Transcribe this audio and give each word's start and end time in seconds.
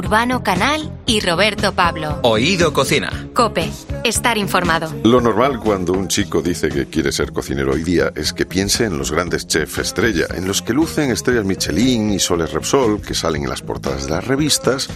Urbano 0.00 0.42
Canal 0.42 0.99
y 1.10 1.18
Roberto 1.18 1.72
Pablo. 1.72 2.20
Oído 2.22 2.72
Cocina. 2.72 3.10
Cope, 3.34 3.68
estar 4.04 4.38
informado. 4.38 4.94
Lo 5.02 5.20
normal 5.20 5.58
cuando 5.58 5.92
un 5.92 6.06
chico 6.06 6.40
dice 6.40 6.68
que 6.68 6.86
quiere 6.86 7.10
ser 7.10 7.32
cocinero 7.32 7.72
hoy 7.72 7.82
día 7.82 8.12
es 8.14 8.32
que 8.32 8.46
piense 8.46 8.84
en 8.84 8.96
los 8.96 9.10
grandes 9.10 9.48
chefs 9.48 9.78
estrella, 9.78 10.26
en 10.32 10.46
los 10.46 10.62
que 10.62 10.72
lucen 10.72 11.10
estrellas 11.10 11.44
Michelin 11.44 12.12
y 12.12 12.20
soles 12.20 12.52
Repsol, 12.52 13.00
que 13.00 13.14
salen 13.14 13.42
en 13.42 13.50
las 13.50 13.60
portadas 13.60 14.04
de 14.04 14.10
las 14.10 14.24
revistas 14.24 14.88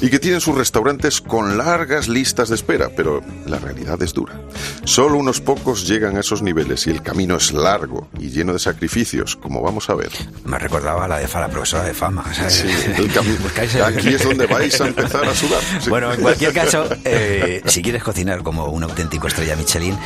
y 0.00 0.08
que 0.08 0.20
tienen 0.20 0.40
sus 0.40 0.56
restaurantes 0.56 1.20
con 1.20 1.58
largas 1.58 2.06
listas 2.06 2.48
de 2.48 2.54
espera, 2.54 2.90
pero 2.96 3.20
la 3.46 3.58
realidad 3.58 4.00
es 4.02 4.12
dura. 4.12 4.40
Solo 4.84 5.18
unos 5.18 5.40
pocos 5.40 5.88
llegan 5.88 6.16
a 6.16 6.20
esos 6.20 6.42
niveles 6.42 6.86
y 6.86 6.90
el 6.90 7.02
camino 7.02 7.36
es 7.36 7.52
largo 7.52 8.08
y 8.20 8.30
lleno 8.30 8.52
de 8.52 8.60
sacrificios, 8.60 9.34
como 9.34 9.62
vamos 9.62 9.90
a 9.90 9.94
ver. 9.94 10.10
Me 10.44 10.60
recordaba 10.60 11.08
la 11.08 11.18
de 11.18 11.26
Fa, 11.26 11.40
la 11.40 11.48
profesora 11.48 11.82
de 11.82 11.94
fama. 11.94 12.24
¿sabes? 12.32 12.54
Sí, 12.54 12.68
el 12.96 13.12
camino. 13.12 13.36
Aquí 13.84 14.08
es 14.10 14.22
donde 14.22 14.46
vais 14.46 14.80
a 14.80 14.86
empezar 14.86 15.24
a 15.24 15.34
sudar. 15.34 15.55
Sí. 15.80 15.90
Bueno, 15.90 16.12
en 16.12 16.20
cualquier 16.20 16.52
caso, 16.52 16.86
eh, 17.04 17.62
si 17.66 17.82
quieres 17.82 18.02
cocinar 18.02 18.42
como 18.42 18.66
un 18.66 18.82
auténtico 18.82 19.26
estrella 19.26 19.56
Michelin, 19.56 19.98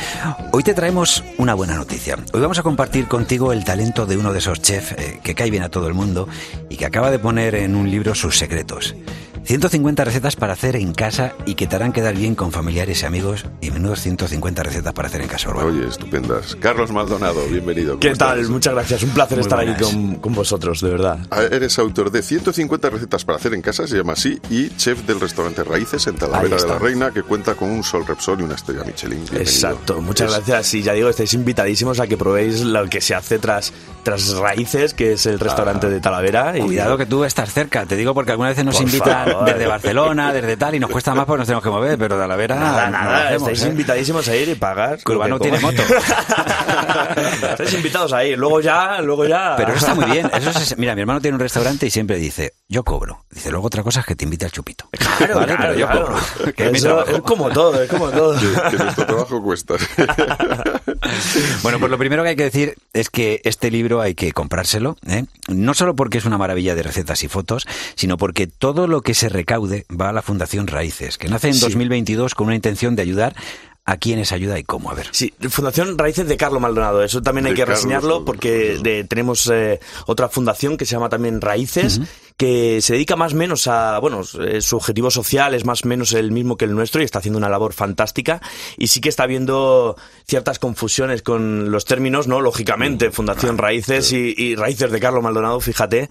hoy 0.51 0.63
te 0.63 0.73
traemos 0.73 1.23
una 1.37 1.53
buena 1.53 1.75
noticia. 1.75 2.17
Hoy 2.33 2.41
vamos 2.41 2.59
a 2.59 2.63
compartir 2.63 3.07
contigo 3.07 3.53
el 3.53 3.63
talento 3.63 4.05
de 4.05 4.17
uno 4.17 4.33
de 4.33 4.39
esos 4.39 4.61
chefs 4.61 4.93
eh, 4.93 5.19
que 5.23 5.35
cae 5.35 5.49
bien 5.49 5.63
a 5.63 5.69
todo 5.69 5.87
el 5.87 5.93
mundo 5.93 6.27
y 6.69 6.77
que 6.77 6.85
acaba 6.85 7.11
de 7.11 7.19
poner 7.19 7.55
en 7.55 7.75
un 7.75 7.89
libro 7.89 8.15
sus 8.15 8.37
secretos. 8.37 8.95
150 9.43 10.03
recetas 10.05 10.35
para 10.35 10.53
hacer 10.53 10.75
en 10.75 10.93
casa 10.93 11.33
y 11.45 11.55
que 11.55 11.67
te 11.67 11.75
harán 11.75 11.91
quedar 11.91 12.13
bien 12.15 12.35
con 12.35 12.51
familiares 12.51 13.01
y 13.01 13.05
amigos 13.05 13.45
y 13.59 13.71
menudos 13.71 13.99
150 14.01 14.63
recetas 14.63 14.93
para 14.93 15.07
hacer 15.07 15.21
en 15.21 15.27
casa. 15.27 15.49
Urbano. 15.49 15.67
Oye, 15.69 15.87
estupendas. 15.87 16.55
Carlos 16.55 16.91
Maldonado, 16.91 17.41
bienvenido. 17.49 17.99
¿Qué 17.99 18.09
¿Cómo 18.09 18.17
tal? 18.17 18.47
Muchas 18.49 18.73
gracias. 18.73 19.03
Un 19.03 19.09
placer 19.09 19.37
Muy 19.39 19.43
estar 19.43 19.59
aquí 19.59 19.83
con, 19.83 20.15
con 20.17 20.33
vosotros, 20.33 20.79
de 20.81 20.89
verdad. 20.91 21.19
Ah, 21.31 21.41
Eres 21.51 21.77
autor 21.79 22.11
de 22.11 22.21
150 22.21 22.89
recetas 22.91 23.25
para 23.25 23.37
hacer 23.39 23.53
en 23.53 23.61
casa, 23.61 23.87
se 23.87 23.97
llama 23.97 24.13
así, 24.13 24.39
y 24.49 24.69
chef 24.77 25.01
del 25.05 25.19
restaurante 25.19 25.63
Raíces 25.63 26.05
en 26.07 26.15
Talavera 26.15 26.55
de 26.57 26.67
la 26.67 26.77
Reina, 26.79 27.11
que 27.11 27.23
cuenta 27.23 27.55
con 27.55 27.69
un 27.71 27.83
sol 27.83 28.05
Repsol 28.07 28.39
y 28.41 28.43
una 28.43 28.55
estrella 28.55 28.83
Michelin. 28.85 29.17
Bienvenido. 29.19 29.41
Exacto. 29.41 30.01
Muchas 30.01 30.29
Es- 30.31 30.37
gracias. 30.37 30.73
Y 30.75 30.83
ya 30.83 30.93
digo, 30.93 31.09
estáis 31.09 31.33
invitadísimos 31.33 31.99
a 31.99 32.07
que 32.07 32.15
probéis 32.15 32.61
lo 32.61 32.87
que 32.89 33.01
se 33.01 33.15
hace 33.15 33.39
tras, 33.39 33.73
tras 34.03 34.33
Raíces, 34.35 34.93
que 34.93 35.13
es 35.13 35.25
el 35.25 35.39
restaurante 35.39 35.89
de 35.89 35.99
Talavera. 35.99 36.57
Y 36.57 36.61
Cuidado 36.61 36.97
que 36.97 37.05
tú 37.07 37.23
estás 37.25 37.51
cerca, 37.51 37.85
te 37.85 37.95
digo 37.97 38.13
porque 38.13 38.31
algunas 38.31 38.51
veces 38.51 38.65
nos 38.65 38.75
Por 38.75 38.83
invitan 38.85 39.25
favor. 39.25 39.30
Desde 39.45 39.67
Barcelona, 39.67 40.33
desde 40.33 40.57
tal, 40.57 40.75
y 40.75 40.79
nos 40.79 40.89
cuesta 40.89 41.13
más 41.13 41.25
porque 41.25 41.39
nos 41.39 41.47
tenemos 41.47 41.63
que 41.63 41.69
mover, 41.69 41.97
pero 41.97 42.17
de 42.17 42.27
la 42.27 42.35
vera 42.35 42.55
Nada, 42.55 42.89
nada, 42.89 43.27
hacemos, 43.27 43.41
estáis 43.49 43.63
¿eh? 43.63 43.69
invitadísimos 43.69 44.27
a 44.27 44.35
ir 44.35 44.49
y 44.49 44.55
pagar. 44.55 44.99
Que 45.03 45.11
Urbano 45.11 45.35
lo 45.35 45.39
que 45.39 45.49
tiene 45.49 45.59
comáis. 45.61 45.79
estáis 47.51 47.73
invitados 47.73 48.13
a 48.13 48.23
ir, 48.23 48.37
luego 48.37 48.61
ya, 48.61 49.01
luego 49.01 49.25
ya. 49.25 49.55
Pero 49.57 49.69
eso 49.73 49.79
está 49.79 49.95
muy 49.95 50.05
bien. 50.11 50.29
Eso 50.33 50.49
es- 50.49 50.77
mira, 50.77 50.95
mi 50.95 51.01
hermano 51.01 51.21
tiene 51.21 51.35
un 51.35 51.41
restaurante 51.41 51.85
y 51.87 51.89
siempre 51.91 52.17
dice, 52.17 52.53
yo 52.71 52.83
cobro. 52.83 53.25
Dice, 53.29 53.51
luego 53.51 53.67
otra 53.67 53.83
cosa 53.83 53.99
es 53.99 54.05
que 54.07 54.15
te 54.15 54.23
invite 54.25 54.45
al 54.45 54.51
chupito. 54.51 54.89
Claro, 55.17 55.35
Vale, 55.35 55.55
claro, 55.55 55.61
pero 55.61 55.79
yo 55.79 55.85
claro. 55.87 56.05
cobro. 56.07 56.53
Que 56.55 56.65
es 56.69 56.73
Eso 56.77 57.05
como 57.23 57.49
todo, 57.51 57.83
es 57.83 57.89
como 57.89 58.09
todo. 58.09 58.33
Que, 58.39 58.71
que 58.77 58.83
nuestro 58.83 59.05
trabajo 59.05 59.43
cuesta. 59.43 59.75
Bueno, 61.63 61.79
pues 61.79 61.91
lo 61.91 61.97
primero 61.97 62.23
que 62.23 62.29
hay 62.29 62.35
que 62.35 62.43
decir 62.43 62.75
es 62.93 63.09
que 63.09 63.41
este 63.43 63.69
libro 63.71 64.01
hay 64.01 64.15
que 64.15 64.31
comprárselo, 64.31 64.97
¿eh? 65.07 65.25
no 65.49 65.73
solo 65.73 65.95
porque 65.95 66.17
es 66.17 66.25
una 66.25 66.37
maravilla 66.37 66.75
de 66.75 66.83
recetas 66.83 67.23
y 67.23 67.27
fotos, 67.27 67.67
sino 67.95 68.17
porque 68.17 68.47
todo 68.47 68.87
lo 68.87 69.01
que 69.01 69.13
se 69.13 69.29
recaude 69.29 69.85
va 69.89 70.09
a 70.09 70.13
la 70.13 70.21
Fundación 70.21 70.67
Raíces, 70.67 71.17
que 71.17 71.27
nace 71.27 71.47
en 71.49 71.53
Sí. 71.55 71.61
2022 71.61 72.35
con 72.35 72.47
una 72.47 72.55
intención 72.55 72.95
de 72.95 73.01
ayudar 73.01 73.35
a 73.83 73.97
quienes 73.97 74.31
ayuda 74.31 74.57
y 74.59 74.63
cómo. 74.63 74.91
A 74.91 74.93
ver. 74.93 75.07
Sí, 75.11 75.33
Fundación 75.49 75.97
Raíces 75.97 76.27
de 76.27 76.37
Carlos 76.37 76.61
Maldonado. 76.61 77.03
Eso 77.03 77.21
también 77.21 77.47
hay 77.47 77.53
que 77.53 77.61
Carlos 77.61 77.79
reseñarlo 77.79 78.23
porque 78.23 78.77
de- 78.81 79.03
tenemos 79.03 79.49
eh, 79.51 79.79
otra 80.05 80.29
fundación 80.29 80.77
que 80.77 80.85
se 80.85 80.91
llama 80.95 81.09
también 81.09 81.41
Raíces, 81.41 81.99
que 82.37 82.81
se 82.81 82.93
dedica 82.93 83.15
más 83.15 83.33
o 83.33 83.35
menos 83.35 83.67
a, 83.67 83.99
bueno, 83.99 84.21
eh, 84.41 84.61
su 84.61 84.77
objetivo 84.77 85.11
social 85.11 85.53
es 85.53 85.65
más 85.65 85.85
o 85.85 85.87
menos 85.87 86.13
el 86.13 86.31
mismo 86.31 86.57
que 86.57 86.65
el 86.65 86.73
nuestro 86.73 87.01
y 87.01 87.05
está 87.05 87.19
haciendo 87.19 87.37
una 87.37 87.49
labor 87.49 87.73
fantástica. 87.73 88.41
Y 88.77 88.87
sí 88.87 89.01
que 89.01 89.09
está 89.09 89.23
habiendo 89.23 89.95
ciertas 90.27 90.59
confusiones 90.59 91.21
con 91.21 91.71
los 91.71 91.85
términos, 91.85 92.27
¿no? 92.27 92.41
Lógicamente, 92.41 93.11
Fundación 93.11 93.57
Raíces 93.57 94.11
y, 94.13 94.33
y 94.37 94.55
Raíces 94.55 94.91
de 94.91 94.99
Carlos 94.99 95.23
Maldonado, 95.23 95.59
fíjate. 95.59 96.09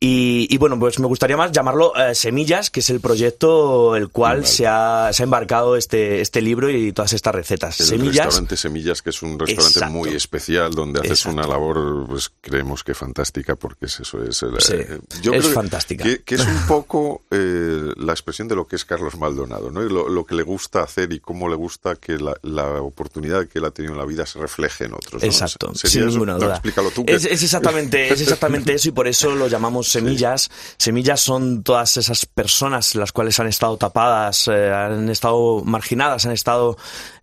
Y, 0.00 0.46
y 0.50 0.56
bueno, 0.58 0.78
pues 0.78 0.98
me 0.98 1.06
gustaría 1.06 1.36
más 1.36 1.52
llamarlo 1.52 1.92
eh, 1.96 2.14
Semillas, 2.14 2.70
que 2.70 2.80
es 2.80 2.90
el 2.90 3.00
proyecto 3.00 3.96
el 3.96 4.08
cual 4.08 4.46
se, 4.46 4.66
ha, 4.66 5.10
se 5.12 5.22
ha 5.22 5.24
embarcado 5.24 5.76
este, 5.76 6.20
este 6.20 6.40
libro 6.40 6.70
y 6.70 6.92
todas 6.92 7.12
estas 7.12 7.34
recetas. 7.34 7.80
El 7.80 7.86
Semillas. 7.86 8.26
restaurante 8.26 8.56
Semillas, 8.56 9.02
que 9.02 9.10
es 9.10 9.22
un 9.22 9.38
restaurante 9.38 9.68
Exacto. 9.78 9.92
muy 9.94 10.14
especial, 10.14 10.72
donde 10.72 11.00
haces 11.00 11.20
Exacto. 11.26 11.38
una 11.38 11.46
labor, 11.48 12.06
pues 12.08 12.30
creemos 12.40 12.84
que 12.84 12.94
fantástica, 12.94 13.56
porque 13.56 13.86
es 13.86 14.00
eso 14.00 14.22
es... 14.22 14.42
el- 14.42 14.58
Sí, 14.60 14.74
eh, 14.74 14.98
es 15.32 15.47
que- 15.48 15.54
fantástica. 15.54 16.04
Que, 16.04 16.22
que 16.22 16.34
es 16.36 16.46
un 16.46 16.66
poco 16.66 17.22
eh, 17.30 17.92
la 17.96 18.12
expresión 18.12 18.48
de 18.48 18.54
lo 18.56 18.66
que 18.66 18.76
es 18.76 18.84
Carlos 18.84 19.16
Maldonado, 19.16 19.70
¿no? 19.70 19.82
Y 19.84 19.88
lo, 19.88 20.08
lo 20.08 20.24
que 20.24 20.34
le 20.34 20.42
gusta 20.42 20.82
hacer 20.82 21.12
y 21.12 21.20
cómo 21.20 21.48
le 21.48 21.56
gusta 21.56 21.96
que 21.96 22.18
la, 22.18 22.34
la 22.42 22.80
oportunidad 22.82 23.46
que 23.46 23.58
él 23.58 23.64
ha 23.64 23.70
tenido 23.70 23.92
en 23.94 23.98
la 23.98 24.04
vida 24.06 24.26
se 24.26 24.38
refleje 24.38 24.84
en 24.84 24.94
otros. 24.94 25.22
¿no? 25.22 25.26
Exacto, 25.28 25.74
¿Sería 25.74 25.90
sin 26.02 26.06
ninguna 26.08 26.32
No, 26.34 26.38
duda. 26.40 26.54
explícalo 26.54 26.90
tú. 26.90 27.04
que- 27.04 27.14
Es, 27.14 27.24
es 27.24 27.42
exactamente, 27.42 28.12
es 28.12 28.20
exactamente 28.20 28.72
eso 28.74 28.88
y 28.88 28.92
por 28.92 29.08
eso 29.08 29.34
lo 29.34 29.48
llamamos 29.48 29.88
semillas. 29.88 30.50
Semillas 30.76 31.20
son 31.20 31.62
todas 31.62 31.96
esas 31.96 32.26
personas 32.26 32.94
las 32.94 33.12
cuales 33.12 33.38
han 33.40 33.46
estado 33.48 33.76
tapadas, 33.76 34.48
eh, 34.48 34.70
han 34.72 35.08
estado 35.08 35.62
marginadas, 35.64 36.26
han 36.26 36.32
estado 36.32 36.76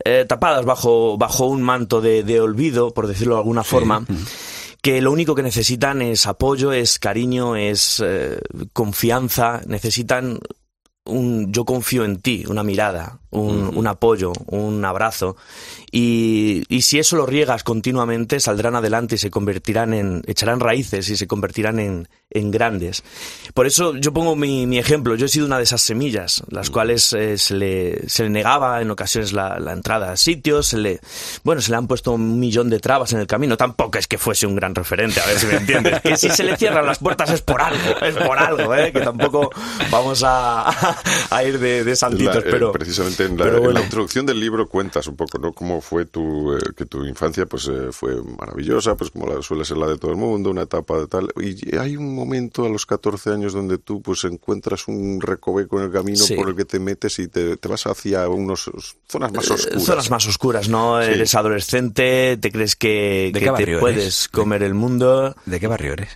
eh, 0.04 0.26
tapadas 0.28 0.66
bajo, 0.66 1.18
bajo 1.18 1.46
un 1.48 1.62
manto 1.62 2.02
de, 2.02 2.24
de 2.24 2.40
olvido, 2.42 2.94
por 2.94 3.08
decirlo 3.08 3.36
de 3.36 3.40
alguna 3.42 3.64
forma. 3.64 4.06
Que 4.86 5.02
lo 5.02 5.12
único 5.12 5.34
que 5.34 5.42
necesitan 5.42 6.04
es 6.04 6.28
apoyo, 6.28 6.72
es 6.72 7.00
cariño, 7.00 7.56
es 7.56 8.04
eh, 8.06 8.40
confianza, 8.72 9.64
necesitan 9.66 10.38
un 11.06 11.52
yo 11.52 11.66
confío 11.66 12.06
en 12.06 12.22
ti, 12.22 12.44
una 12.48 12.62
mirada, 12.62 13.20
un, 13.36 13.72
un 13.76 13.88
apoyo, 13.88 14.34
un 14.48 14.84
abrazo. 14.86 15.36
Y, 15.92 16.64
y 16.68 16.82
si 16.82 17.00
eso 17.00 17.16
lo 17.16 17.26
riegas 17.26 17.64
continuamente, 17.64 18.40
saldrán 18.40 18.76
adelante 18.76 19.16
y 19.16 19.18
se 19.18 19.32
convertirán 19.32 19.94
en, 19.94 20.24
echarán 20.28 20.60
raíces 20.60 21.10
y 21.10 21.16
se 21.16 21.26
convertirán 21.28 21.80
en, 21.80 22.10
en 22.32 22.52
grandes. 22.52 23.04
Por 23.54 23.66
eso 23.66 23.96
yo 23.96 24.12
pongo 24.12 24.36
mi, 24.36 24.68
mi 24.68 24.78
ejemplo. 24.78 25.16
Yo 25.16 25.26
he 25.28 25.30
sido 25.30 25.46
una 25.46 25.58
de 25.58 25.64
esas 25.64 25.82
semillas, 25.82 26.44
las 26.50 26.70
cuales 26.70 27.14
eh, 27.14 27.38
se, 27.38 27.54
le, 27.54 28.10
se 28.10 28.24
le 28.24 28.30
negaba 28.30 28.82
en 28.82 28.92
ocasiones 28.92 29.32
la, 29.32 29.58
la 29.60 29.72
entrada 29.74 30.12
a 30.12 30.18
sitios, 30.18 30.68
se 30.68 30.78
le, 30.78 31.00
bueno, 31.44 31.62
se 31.62 31.72
le 31.72 31.78
han 31.78 31.88
puesto 31.88 32.12
un 32.12 32.40
millón 32.40 32.70
de 32.70 32.80
trabas 32.80 33.14
en 33.14 33.20
el 33.20 33.28
camino. 33.28 33.56
Tampoco 33.56 33.98
es 33.98 34.08
que 34.08 34.18
fuese 34.18 34.46
un 34.48 34.56
gran 34.56 34.76
referente, 34.76 35.22
a 35.22 35.26
ver 35.28 35.40
si 35.40 35.46
me 35.46 35.56
entiendes. 35.56 36.02
Que 36.02 36.18
si 36.18 36.30
se 36.30 36.44
le 36.44 36.58
cierran 36.58 36.86
las 36.86 37.00
puertas 37.00 37.30
es 37.32 37.42
por 37.42 37.62
algo, 37.62 38.02
es 38.02 38.16
por 38.16 38.38
algo, 38.38 38.76
¿eh? 38.76 38.92
Que 38.92 39.00
tampoco 39.02 39.50
vamos 39.92 40.24
a, 40.26 40.70
a 41.30 41.44
ir 41.44 41.58
de, 41.60 41.84
de 41.86 41.96
saltitos, 41.96 42.36
La- 42.36 42.42
eh, 42.42 42.48
pero... 42.52 42.72
precisamente 42.74 43.25
en 43.26 43.38
la, 43.38 43.48
en 43.58 43.78
introducción 43.84 44.26
del 44.26 44.40
libro 44.40 44.68
cuentas 44.68 45.08
un 45.08 45.16
poco 45.16 45.38
no 45.38 45.52
cómo 45.54 45.82
fue 45.82 46.06
tu 46.06 46.54
eh, 46.54 46.60
que 46.76 46.86
tu 46.86 47.06
infancia 47.06 47.46
pues 47.46 47.68
eh, 47.68 47.90
fue 47.92 48.22
maravillosa 48.24 48.96
pues 48.96 49.10
como 49.12 49.28
la, 49.28 49.42
suele 49.42 49.66
ser 49.66 49.78
la 49.78 49.88
de 49.88 49.98
todo 49.98 50.12
el 50.12 50.18
mundo 50.18 50.50
una 50.52 50.64
etapa 50.64 50.98
de 51.00 51.08
tal 51.08 51.30
y 51.42 51.76
hay 51.78 51.98
un 51.98 52.14
momento 52.16 52.66
a 52.66 52.70
los 52.70 52.86
14 52.86 53.32
años 53.32 53.54
donde 53.54 53.78
tú 53.78 54.02
pues 54.02 54.24
encuentras 54.24 54.88
un 54.88 55.20
recoveco 55.22 55.80
en 55.80 55.86
el 55.86 55.92
camino 55.92 56.18
Sí. 56.18 56.36
por 56.36 56.50
el 56.50 56.56
que 56.56 56.66
te 56.66 56.80
metes 56.80 57.20
y 57.20 57.28
te, 57.28 57.58
te 57.58 57.68
vas 57.68 57.86
hacia 57.88 58.28
unos 58.30 58.70
zonas 59.08 59.32
más 59.34 59.50
Eh, 59.50 59.54
oscuras 59.54 59.84
Zonas 59.86 60.10
más 60.12 60.28
oscuras, 60.28 60.70
¿no? 60.70 61.02
Sí. 61.04 61.12
Eres 61.12 61.36
adolescente, 61.36 62.38
te 62.38 62.52
crees 62.52 62.76
que, 62.76 63.32
¿De 63.34 63.40
que 63.40 63.52
qué 63.54 63.66
te 63.66 63.80
puedes 63.80 63.98
eres? 64.04 64.28
comer 64.30 64.64
el 64.64 64.74
mundo. 64.74 65.36
¿De 65.46 65.60
qué 65.60 65.68
barrio 65.68 65.94
eres? 65.94 66.10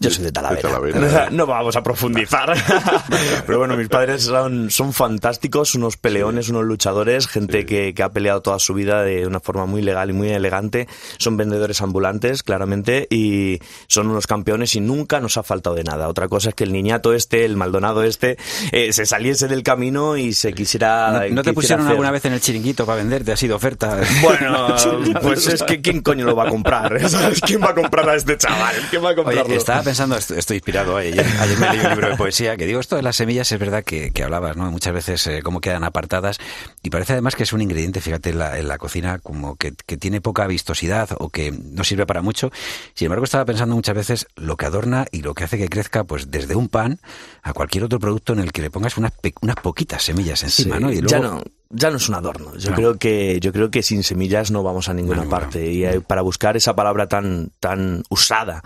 Yo 0.00 0.10
soy 0.10 0.24
de 0.24 0.32
Talavera. 0.32 0.68
De 0.68 0.68
Talavera. 1.08 1.30
No 1.30 1.46
vamos 1.46 1.76
a 1.76 1.82
profundizar. 1.82 2.52
Pero 3.46 3.58
bueno, 3.58 3.76
mis 3.76 3.88
padres 3.88 4.24
son, 4.24 4.70
son 4.70 4.92
fantásticos, 4.92 5.74
unos 5.76 5.96
peleones, 5.96 6.48
unos 6.48 6.64
luchadores, 6.64 7.28
gente 7.28 7.64
que, 7.64 7.94
que 7.94 8.02
ha 8.02 8.10
peleado 8.10 8.42
toda 8.42 8.58
su 8.58 8.74
vida 8.74 9.02
de 9.04 9.26
una 9.26 9.40
forma 9.40 9.66
muy 9.66 9.82
legal 9.82 10.10
y 10.10 10.12
muy 10.12 10.30
elegante. 10.30 10.88
Son 11.18 11.36
vendedores 11.36 11.80
ambulantes, 11.80 12.42
claramente, 12.42 13.06
y 13.08 13.60
son 13.86 14.08
unos 14.08 14.26
campeones 14.26 14.74
y 14.74 14.80
nunca 14.80 15.20
nos 15.20 15.36
ha 15.36 15.42
faltado 15.42 15.76
de 15.76 15.84
nada. 15.84 16.08
Otra 16.08 16.28
cosa 16.28 16.48
es 16.50 16.54
que 16.54 16.64
el 16.64 16.72
niñato 16.72 17.12
este, 17.14 17.44
el 17.44 17.56
Maldonado 17.56 18.02
este, 18.02 18.36
eh, 18.72 18.92
se 18.92 19.06
saliese 19.06 19.46
del 19.48 19.62
camino 19.62 20.16
y 20.16 20.34
se 20.34 20.52
quisiera... 20.54 21.12
¿No, 21.28 21.36
no 21.36 21.42
te 21.42 21.50
quisiera 21.50 21.54
pusieron 21.54 21.80
hacer- 21.82 21.90
alguna 21.92 22.10
vez 22.10 22.24
en 22.24 22.32
el 22.32 22.40
chiringuito 22.40 22.84
para 22.84 22.96
venderte? 22.98 23.32
¿Ha 23.32 23.36
sido 23.36 23.56
oferta? 23.56 24.00
Bueno, 24.22 24.68
pues 25.22 25.46
es 25.46 25.62
que 25.62 25.80
¿quién 25.80 26.00
coño 26.02 26.24
lo 26.24 26.34
va 26.34 26.44
a 26.44 26.48
comprar? 26.48 27.08
¿Sabes? 27.08 27.40
¿Quién 27.40 27.62
va 27.62 27.70
a 27.70 27.74
comprar 27.74 28.08
a 28.08 28.14
este 28.16 28.36
chaval? 28.38 28.74
¿Quién 28.90 29.04
va 29.04 29.10
a 29.10 29.14
comprarlo? 29.14 29.44
Oye, 29.44 29.56
pensando, 29.94 30.16
estoy, 30.16 30.38
estoy 30.38 30.56
inspirado 30.56 30.94
hoy. 30.96 31.06
Ayer, 31.06 31.24
ayer 31.40 31.58
me 31.58 31.70
leí 31.70 31.78
un 31.80 31.90
libro 31.90 32.08
de 32.08 32.16
poesía 32.16 32.56
que 32.56 32.66
digo, 32.66 32.80
esto 32.80 32.96
de 32.96 33.02
las 33.02 33.14
semillas 33.14 33.50
es 33.52 33.58
verdad 33.60 33.84
que, 33.84 34.10
que 34.10 34.24
hablabas, 34.24 34.56
¿no? 34.56 34.68
Muchas 34.72 34.92
veces 34.92 35.24
eh, 35.28 35.40
cómo 35.44 35.60
quedan 35.60 35.84
apartadas 35.84 36.38
y 36.82 36.90
parece 36.90 37.12
además 37.12 37.36
que 37.36 37.44
es 37.44 37.52
un 37.52 37.62
ingrediente, 37.62 38.00
fíjate, 38.00 38.30
en 38.30 38.38
la, 38.40 38.58
en 38.58 38.66
la 38.66 38.76
cocina 38.78 39.20
como 39.20 39.54
que, 39.54 39.72
que 39.86 39.96
tiene 39.96 40.20
poca 40.20 40.48
vistosidad 40.48 41.10
o 41.18 41.28
que 41.30 41.52
no 41.52 41.84
sirve 41.84 42.06
para 42.06 42.22
mucho. 42.22 42.50
Sin 42.94 43.06
embargo, 43.06 43.24
estaba 43.24 43.44
pensando 43.44 43.76
muchas 43.76 43.94
veces 43.94 44.26
lo 44.34 44.56
que 44.56 44.66
adorna 44.66 45.06
y 45.12 45.22
lo 45.22 45.34
que 45.34 45.44
hace 45.44 45.58
que 45.58 45.68
crezca, 45.68 46.02
pues 46.02 46.32
desde 46.32 46.56
un 46.56 46.68
pan 46.68 46.98
a 47.44 47.52
cualquier 47.52 47.84
otro 47.84 48.00
producto 48.00 48.32
en 48.32 48.40
el 48.40 48.50
que 48.50 48.62
le 48.62 48.70
pongas 48.70 48.96
unas, 48.96 49.12
pe- 49.12 49.34
unas 49.42 49.56
poquitas 49.56 50.02
semillas 50.02 50.42
encima, 50.42 50.78
Sí, 50.78 50.82
¿no? 50.82 50.90
Y 50.90 51.00
luego, 51.02 51.08
Ya 51.08 51.20
no. 51.20 51.42
Ya 51.76 51.90
no 51.90 51.96
es 51.96 52.08
un 52.08 52.14
adorno. 52.14 52.56
Yo 52.56 52.70
No. 52.70 52.76
creo 52.76 52.98
que 52.98 53.38
yo 53.40 53.52
creo 53.52 53.70
que 53.70 53.82
sin 53.82 54.02
semillas 54.04 54.50
no 54.52 54.62
vamos 54.62 54.88
a 54.88 54.94
ninguna 54.94 55.22
ninguna. 55.22 55.38
parte 55.40 55.72
y 55.72 55.84
eh, 55.84 56.00
para 56.00 56.22
buscar 56.22 56.56
esa 56.56 56.76
palabra 56.76 57.08
tan 57.08 57.50
tan 57.58 58.04
usada 58.10 58.62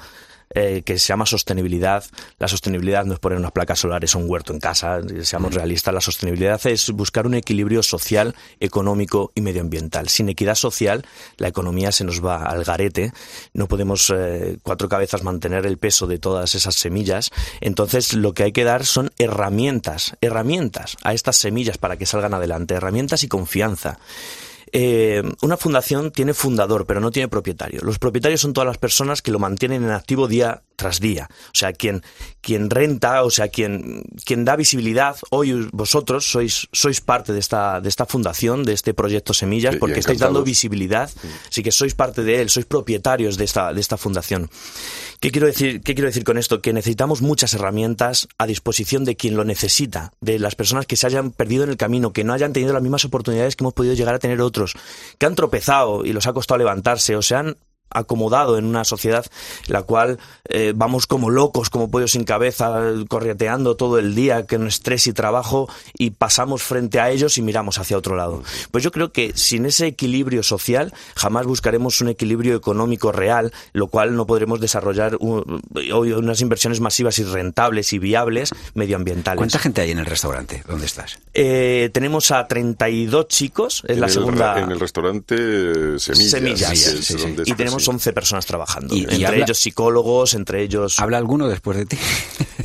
eh, 0.59 0.83
que 0.83 0.99
se 0.99 1.07
llama 1.07 1.25
sostenibilidad. 1.25 2.05
La 2.39 2.49
sostenibilidad 2.49 3.05
no 3.05 3.15
es 3.15 3.21
poner 3.21 3.39
unas 3.39 3.53
placas 3.53 3.79
solares 3.79 4.15
o 4.15 4.19
un 4.19 4.29
huerto 4.29 4.53
en 4.53 4.59
casa, 4.59 5.01
seamos 5.23 5.55
realistas. 5.55 5.95
La 5.95 6.01
sostenibilidad 6.01 6.61
es 6.67 6.91
buscar 6.91 7.27
un 7.27 7.35
equilibrio 7.35 7.83
social, 7.85 8.35
económico 8.59 9.31
y 9.37 9.41
medioambiental. 9.41 10.09
Sin 10.09 10.29
equidad 10.29 10.57
social, 10.57 11.07
la 11.37 11.47
economía 11.47 11.93
se 11.93 12.03
nos 12.03 12.25
va 12.25 12.43
al 12.43 12.65
garete. 12.65 13.13
No 13.53 13.69
podemos 13.69 14.13
eh, 14.15 14.59
cuatro 14.65 14.89
cabezas 14.89 15.23
mantener 15.23 15.65
el 15.65 15.79
peso 15.79 16.09
de 16.09 16.19
todas 16.19 16.57
esas 16.57 16.75
semillas. 16.75 17.31
Entonces, 17.61 18.15
lo 18.15 18.35
que 18.35 18.43
hay 18.43 18.53
que 18.53 18.65
dar 18.65 18.85
son 18.85 19.11
herramientas, 19.19 20.17
herramientas 20.21 20.97
a 21.05 21.15
estas 21.15 21.37
semillas 21.37 21.79
para 21.79 21.97
que 21.97 22.07
salgan 22.07 22.35
adelante, 22.35 22.75
herramientas 22.75 23.23
y 23.23 23.29
confianza. 23.29 23.99
Eh, 24.73 25.23
una 25.43 25.57
fundación 25.57 26.11
tiene 26.11 26.35
fundador, 26.35 26.87
pero 26.87 27.01
no 27.01 27.11
tiene 27.11 27.29
propietario. 27.29 27.81
Los 27.83 27.99
propietarios 27.99 28.41
son 28.41 28.53
todas 28.53 28.67
las 28.67 28.79
personas 28.79 29.23
que 29.23 29.31
lo 29.31 29.39
mantienen 29.39 29.85
en 29.85 29.91
activo 29.91 30.29
día 30.29 30.63
tras 30.79 31.01
día. 31.01 31.29
O 31.49 31.59
sea, 31.59 31.73
quien, 31.73 32.03
quien 32.41 32.71
renta, 32.71 33.25
o 33.25 33.31
sea, 33.31 33.49
quien, 33.49 34.05
quien 34.25 34.45
da 34.45 34.57
visibilidad, 34.57 35.17
hoy 35.31 35.69
vosotros 35.73 36.31
sois, 36.31 36.69
sois 36.73 37.01
parte 37.01 37.33
de 37.35 37.41
esta, 37.41 37.81
de 37.81 37.89
esta 37.89 38.07
fundación, 38.07 38.63
de 38.63 38.73
este 38.73 38.95
proyecto 38.95 39.35
Semillas, 39.35 39.77
porque 39.77 39.99
estáis 39.99 40.21
dando 40.21 40.43
visibilidad, 40.45 41.11
así 41.51 41.63
que 41.63 41.73
sois 41.73 41.95
parte 41.95 42.23
de 42.23 42.41
él, 42.41 42.49
sois 42.49 42.65
propietarios 42.65 43.37
de 43.37 43.45
esta, 43.45 43.75
de 43.75 43.81
esta 43.81 43.97
fundación. 43.99 44.49
¿Qué 45.21 45.33
quiero, 45.33 45.49
decir, 45.49 45.83
¿Qué 45.83 45.95
quiero 45.95 46.07
decir 46.07 46.23
con 46.23 46.39
esto? 46.39 46.63
Que 46.63 46.73
necesitamos 46.73 47.23
muchas 47.23 47.53
herramientas 47.53 48.29
a 48.39 48.47
disposición 48.47 49.05
de 49.05 49.17
quien 49.17 49.35
lo 49.35 49.45
necesita, 49.45 50.13
de 50.21 50.39
las 50.39 50.55
personas 50.55 50.87
que 50.87 50.97
se 50.97 51.09
hayan 51.09 51.33
perdido 51.33 51.65
en 51.65 51.71
el 51.71 51.77
camino, 51.77 52.13
que 52.13 52.23
no 52.23 52.33
hayan 52.33 52.53
tenido 52.53 52.73
las 52.73 52.83
mismas 52.83 53.05
oportunidades 53.05 53.57
que 53.57 53.65
hemos 53.65 53.75
podido 53.75 53.95
llegar 53.95 54.15
a 54.15 54.21
tener 54.21 54.41
otros, 54.41 54.75
que 55.19 55.27
han 55.27 55.35
tropezado 55.35 56.05
y 56.05 56.13
los 56.13 56.29
ha 56.29 56.33
costado 56.33 56.59
levantarse 56.59 57.17
o 57.17 57.23
se 57.23 57.35
han 57.35 57.57
acomodado 57.91 58.59
en 58.59 58.65
una 58.65 58.85
sociedad 58.85 59.25
en 59.67 59.73
la 59.73 59.83
cual 59.83 60.19
eh, 60.49 60.73
vamos 60.75 61.07
como 61.07 61.31
locos, 61.31 61.71
como 61.71 61.91
pollos 61.91 62.13
sin 62.13 62.25
cabeza, 62.25 62.81
correteando 63.09 63.77
todo 63.77 63.99
el 63.99 64.15
día, 64.15 64.47
con 64.47 64.67
estrés 64.67 65.07
y 65.07 65.13
trabajo, 65.13 65.69
y 65.97 66.11
pasamos 66.11 66.63
frente 66.63 67.01
a 67.01 67.11
ellos 67.11 67.39
y 67.39 67.43
miramos 67.43 67.79
hacia 67.79 67.97
otro 67.97 68.17
lado. 68.17 68.43
Pues 68.71 68.85
yo 68.85 68.91
creo 68.91 69.13
que 69.13 69.33
sin 69.35 69.67
ese 69.67 69.87
equilibrio 69.87 70.43
social 70.43 70.93
jamás 71.15 71.47
buscaremos 71.47 72.01
un 72.01 72.09
equilibrio 72.09 72.57
económico 72.57 73.13
real, 73.13 73.53
lo 73.73 73.89
cual 73.89 74.17
no 74.17 74.27
podremos 74.27 74.61
desarrollar 74.61 75.19
hoy 75.21 76.13
unas 76.13 76.41
inversiones 76.41 76.81
masivas 76.81 77.19
y 77.19 77.25
rentables 77.25 77.93
y 77.93 77.99
viables 77.99 78.51
medioambientales. 78.75 79.39
¿Cuánta 79.39 79.59
gente 79.59 79.81
hay 79.81 79.91
en 79.91 79.99
el 79.99 80.07
restaurante? 80.07 80.63
¿Dónde 80.67 80.87
estás? 80.87 81.19
Eh, 81.35 81.91
tenemos 81.93 82.31
a 82.31 82.47
32 82.47 83.29
chicos, 83.29 83.83
es 83.87 83.99
la 83.99 84.09
segunda... 84.09 84.59
en 84.61 84.71
el 84.71 84.81
restaurante 84.81 85.99
Semillas. 85.99 86.31
Semillas, 86.31 87.15
y 87.45 87.55
tenemos 87.55 87.78
11 87.87 88.13
personas 88.13 88.47
trabajando. 88.47 88.95
entre 88.95 89.43
ellos 89.43 89.59
psicólogos, 89.59 90.35
entre 90.35 90.63
ellos... 90.63 90.99
¿Habla 90.99 91.19
alguno 91.19 91.49
después 91.49 91.79
de 91.79 91.87
ti? 91.87 91.99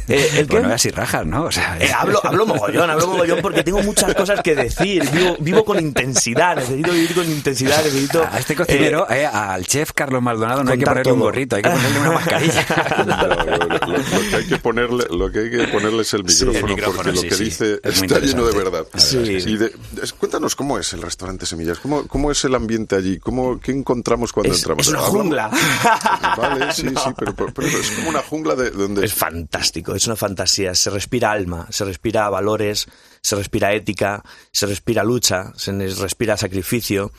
Eh, 0.07 0.30
¿el 0.39 0.48
bueno, 0.48 0.74
así 0.74 0.89
rajas, 0.89 1.25
¿no? 1.25 1.45
O 1.45 1.51
sea, 1.51 1.77
eh, 1.80 1.89
hablo, 1.95 2.19
hablo 2.25 2.45
mogollón, 2.45 2.89
hablo 2.89 3.07
mogollón 3.07 3.39
porque 3.42 3.63
tengo 3.63 3.81
muchas 3.83 4.13
cosas 4.13 4.42
que 4.42 4.54
decir. 4.54 5.10
Vivo, 5.12 5.38
vivo 5.39 5.63
con 5.63 5.80
intensidad, 5.80 6.57
necesito 6.57 6.92
vivir 6.92 7.13
con 7.13 7.25
intensidad, 7.25 7.83
necesito... 7.83 8.24
A 8.30 8.39
este 8.39 8.56
cocinero, 8.56 9.10
eh, 9.10 9.25
al 9.25 9.65
chef 9.65 9.92
Carlos 9.94 10.21
Maldonado 10.21 10.63
no 10.63 10.71
hay 10.71 10.80
que 10.80 10.86
ponerle 10.86 11.12
un 11.12 11.19
gorrito, 11.19 11.56
hay 11.56 11.62
que 11.62 11.69
ponerle 11.69 12.00
una 12.00 12.12
mascarilla. 12.12 12.66
lo, 13.88 14.30
que 14.30 14.36
hay 14.36 14.45
que 14.48 14.57
ponerle, 14.57 15.06
lo 15.09 15.31
que 15.31 15.39
hay 15.39 15.51
que 15.51 15.68
ponerle 15.68 16.01
es 16.01 16.13
el 16.13 16.24
micrófono, 16.24 16.68
el 16.68 16.75
micrófono 16.75 17.04
porque 17.04 17.19
sí, 17.19 17.24
lo 17.24 17.30
que 17.30 17.36
sí, 17.36 17.44
dice 17.45 17.80
está 17.83 18.19
lleno 18.19 18.45
de 18.45 18.57
verdad. 18.57 18.86
Y 19.13 19.57
de, 19.57 19.71
cuéntanos 20.18 20.56
cómo 20.56 20.77
es 20.80 20.94
el 20.94 21.01
restaurante 21.01 21.45
Semillas, 21.45 21.80
cómo, 21.80 22.07
cómo 22.07 22.31
es 22.31 22.44
el 22.45 22.56
ambiente 22.56 22.95
allí, 22.95 23.19
cómo, 23.19 23.59
qué 23.59 23.71
encontramos 23.71 24.33
cuando 24.33 24.54
es, 24.54 24.59
entramos. 24.59 24.88
Es 24.88 24.94
una 24.94 25.01
jungla. 25.03 25.50
Vale, 26.38 26.71
sí, 26.71 26.89
sí, 26.89 27.09
pero, 27.17 27.33
pero, 27.35 27.67
es 27.67 27.91
como 27.91 28.09
una 28.09 28.21
jungla 28.21 28.55
de 28.55 28.71
donde... 28.71 29.05
Es 29.05 29.13
fantástico, 29.13 29.95
es 29.95 30.07
una 30.07 30.15
fantasía. 30.15 30.73
Se 30.75 30.89
respira 30.89 31.31
alma, 31.31 31.67
se 31.69 31.85
respira 31.85 32.29
valores, 32.29 32.88
se 33.21 33.35
respira 33.35 33.73
ética, 33.73 34.23
se 34.51 34.65
respira 34.65 35.03
lucha, 35.03 35.51
se 35.55 35.71
respira 35.71 36.38
sacrificio, 36.38 37.11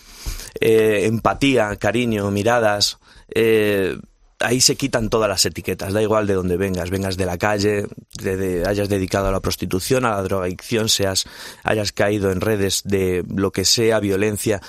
eh, 0.61 1.03
empatía, 1.05 1.77
cariño, 1.77 2.31
miradas. 2.31 2.99
Eh, 3.35 3.97
ahí 4.41 4.61
se 4.61 4.77
quitan 4.77 5.09
todas 5.09 5.29
las 5.29 5.45
etiquetas, 5.47 5.93
da 5.93 6.03
igual 6.03 6.27
de 6.27 6.35
dónde 6.35 6.57
vengas, 6.57 6.91
vengas 6.91 7.17
de 7.17 7.27
la 7.27 7.39
calle, 7.39 7.87
de, 8.21 8.37
de, 8.37 8.69
hayas 8.69 8.89
dedicado 8.89 9.29
a 9.29 9.33
la 9.33 9.41
prostitución, 9.41 10.05
a 10.05 10.11
la 10.11 10.23
drogadicción, 10.23 10.89
seas, 10.89 11.25
hayas 11.63 11.93
caído 11.93 12.31
en 12.31 12.41
redes 12.41 12.83
de 12.85 13.25
lo 13.29 13.51
que 13.51 13.65
sea, 13.65 14.01
violencia, 14.01 14.61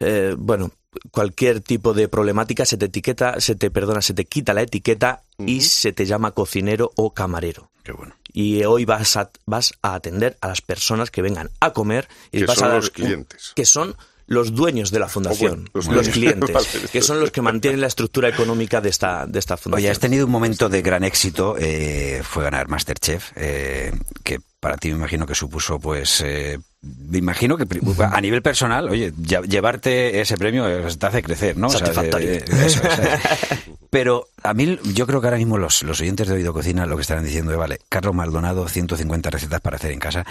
eh, 0.00 0.34
bueno, 0.38 0.70
cualquier 1.10 1.60
tipo 1.60 1.92
de 1.94 2.08
problemática 2.08 2.64
se 2.64 2.76
te 2.76 2.86
etiqueta, 2.86 3.40
se 3.40 3.54
te 3.54 3.70
perdona, 3.70 4.02
se 4.02 4.14
te 4.14 4.24
quita 4.24 4.54
la 4.54 4.62
etiqueta 4.62 5.22
y 5.38 5.60
se 5.62 5.92
te 5.92 6.06
llama 6.06 6.32
cocinero 6.32 6.92
o 6.96 7.12
camarero. 7.14 7.70
Qué 7.82 7.92
bueno. 7.92 8.14
Y 8.32 8.64
hoy 8.64 8.84
vas 8.84 9.16
a, 9.16 9.30
vas 9.46 9.74
a 9.82 9.94
atender 9.94 10.36
a 10.40 10.48
las 10.48 10.60
personas 10.60 11.10
que 11.10 11.22
vengan 11.22 11.50
a 11.60 11.72
comer 11.72 12.08
y 12.32 12.38
que 12.40 12.46
vas 12.46 12.58
son 12.58 12.64
a 12.66 12.68
dar 12.68 12.76
los 12.78 12.90
clientes. 12.90 13.52
que 13.54 13.64
son 13.64 13.94
los 14.26 14.54
dueños 14.54 14.90
de 14.90 14.98
la 15.00 15.08
fundación, 15.08 15.66
Oh, 15.74 15.80
bueno, 15.82 15.92
los 15.92 16.06
los, 16.06 16.08
clientes. 16.08 16.48
clientes, 16.50 16.72
Vale. 16.76 16.88
que 16.88 17.02
son 17.02 17.20
los 17.20 17.30
que 17.30 17.42
mantienen 17.42 17.82
la 17.82 17.88
estructura 17.88 18.28
económica 18.30 18.80
de 18.80 18.88
esta, 18.88 19.26
de 19.26 19.38
esta 19.38 19.58
fundación. 19.58 19.84
Oye, 19.84 19.90
has 19.90 19.98
tenido 20.00 20.24
un 20.24 20.32
momento 20.32 20.70
de 20.70 20.80
gran 20.80 21.04
éxito, 21.04 21.56
eh, 21.58 22.22
fue 22.24 22.42
ganar 22.42 22.66
Masterchef, 22.68 23.32
eh, 23.36 23.92
que 24.22 24.40
para 24.60 24.78
ti 24.78 24.88
me 24.88 24.94
imagino 24.96 25.26
que 25.26 25.34
supuso, 25.34 25.78
pues, 25.78 26.22
eh, 26.24 26.58
me 27.08 27.18
imagino 27.18 27.56
que 27.56 27.66
a 28.10 28.20
nivel 28.20 28.42
personal, 28.42 28.88
oye, 28.88 29.12
lle- 29.14 29.46
llevarte 29.48 30.20
ese 30.20 30.36
premio 30.36 30.68
eh, 30.68 30.86
te 30.98 31.06
hace 31.06 31.22
crecer, 31.22 31.56
¿no? 31.56 31.68
O 31.68 31.70
sea, 31.70 31.80
Satisfactorio. 31.80 32.28
de- 32.30 32.40
de- 32.40 32.66
eso, 32.66 32.80
o 32.86 32.90
sea, 32.90 33.20
pero 33.90 34.28
a 34.42 34.54
mí, 34.54 34.78
yo 34.94 35.06
creo 35.06 35.20
que 35.20 35.26
ahora 35.28 35.38
mismo 35.38 35.56
los, 35.58 35.82
los 35.82 36.00
oyentes 36.00 36.26
de 36.28 36.34
Oído 36.34 36.52
Cocina 36.52 36.86
lo 36.86 36.96
que 36.96 37.02
estarán 37.02 37.24
diciendo 37.24 37.52
es, 37.52 37.58
vale, 37.58 37.78
Carlos 37.88 38.14
Maldonado, 38.14 38.68
150 38.68 39.30
recetas 39.30 39.60
para 39.60 39.76
hacer 39.76 39.92
en 39.92 40.00
casa. 40.00 40.24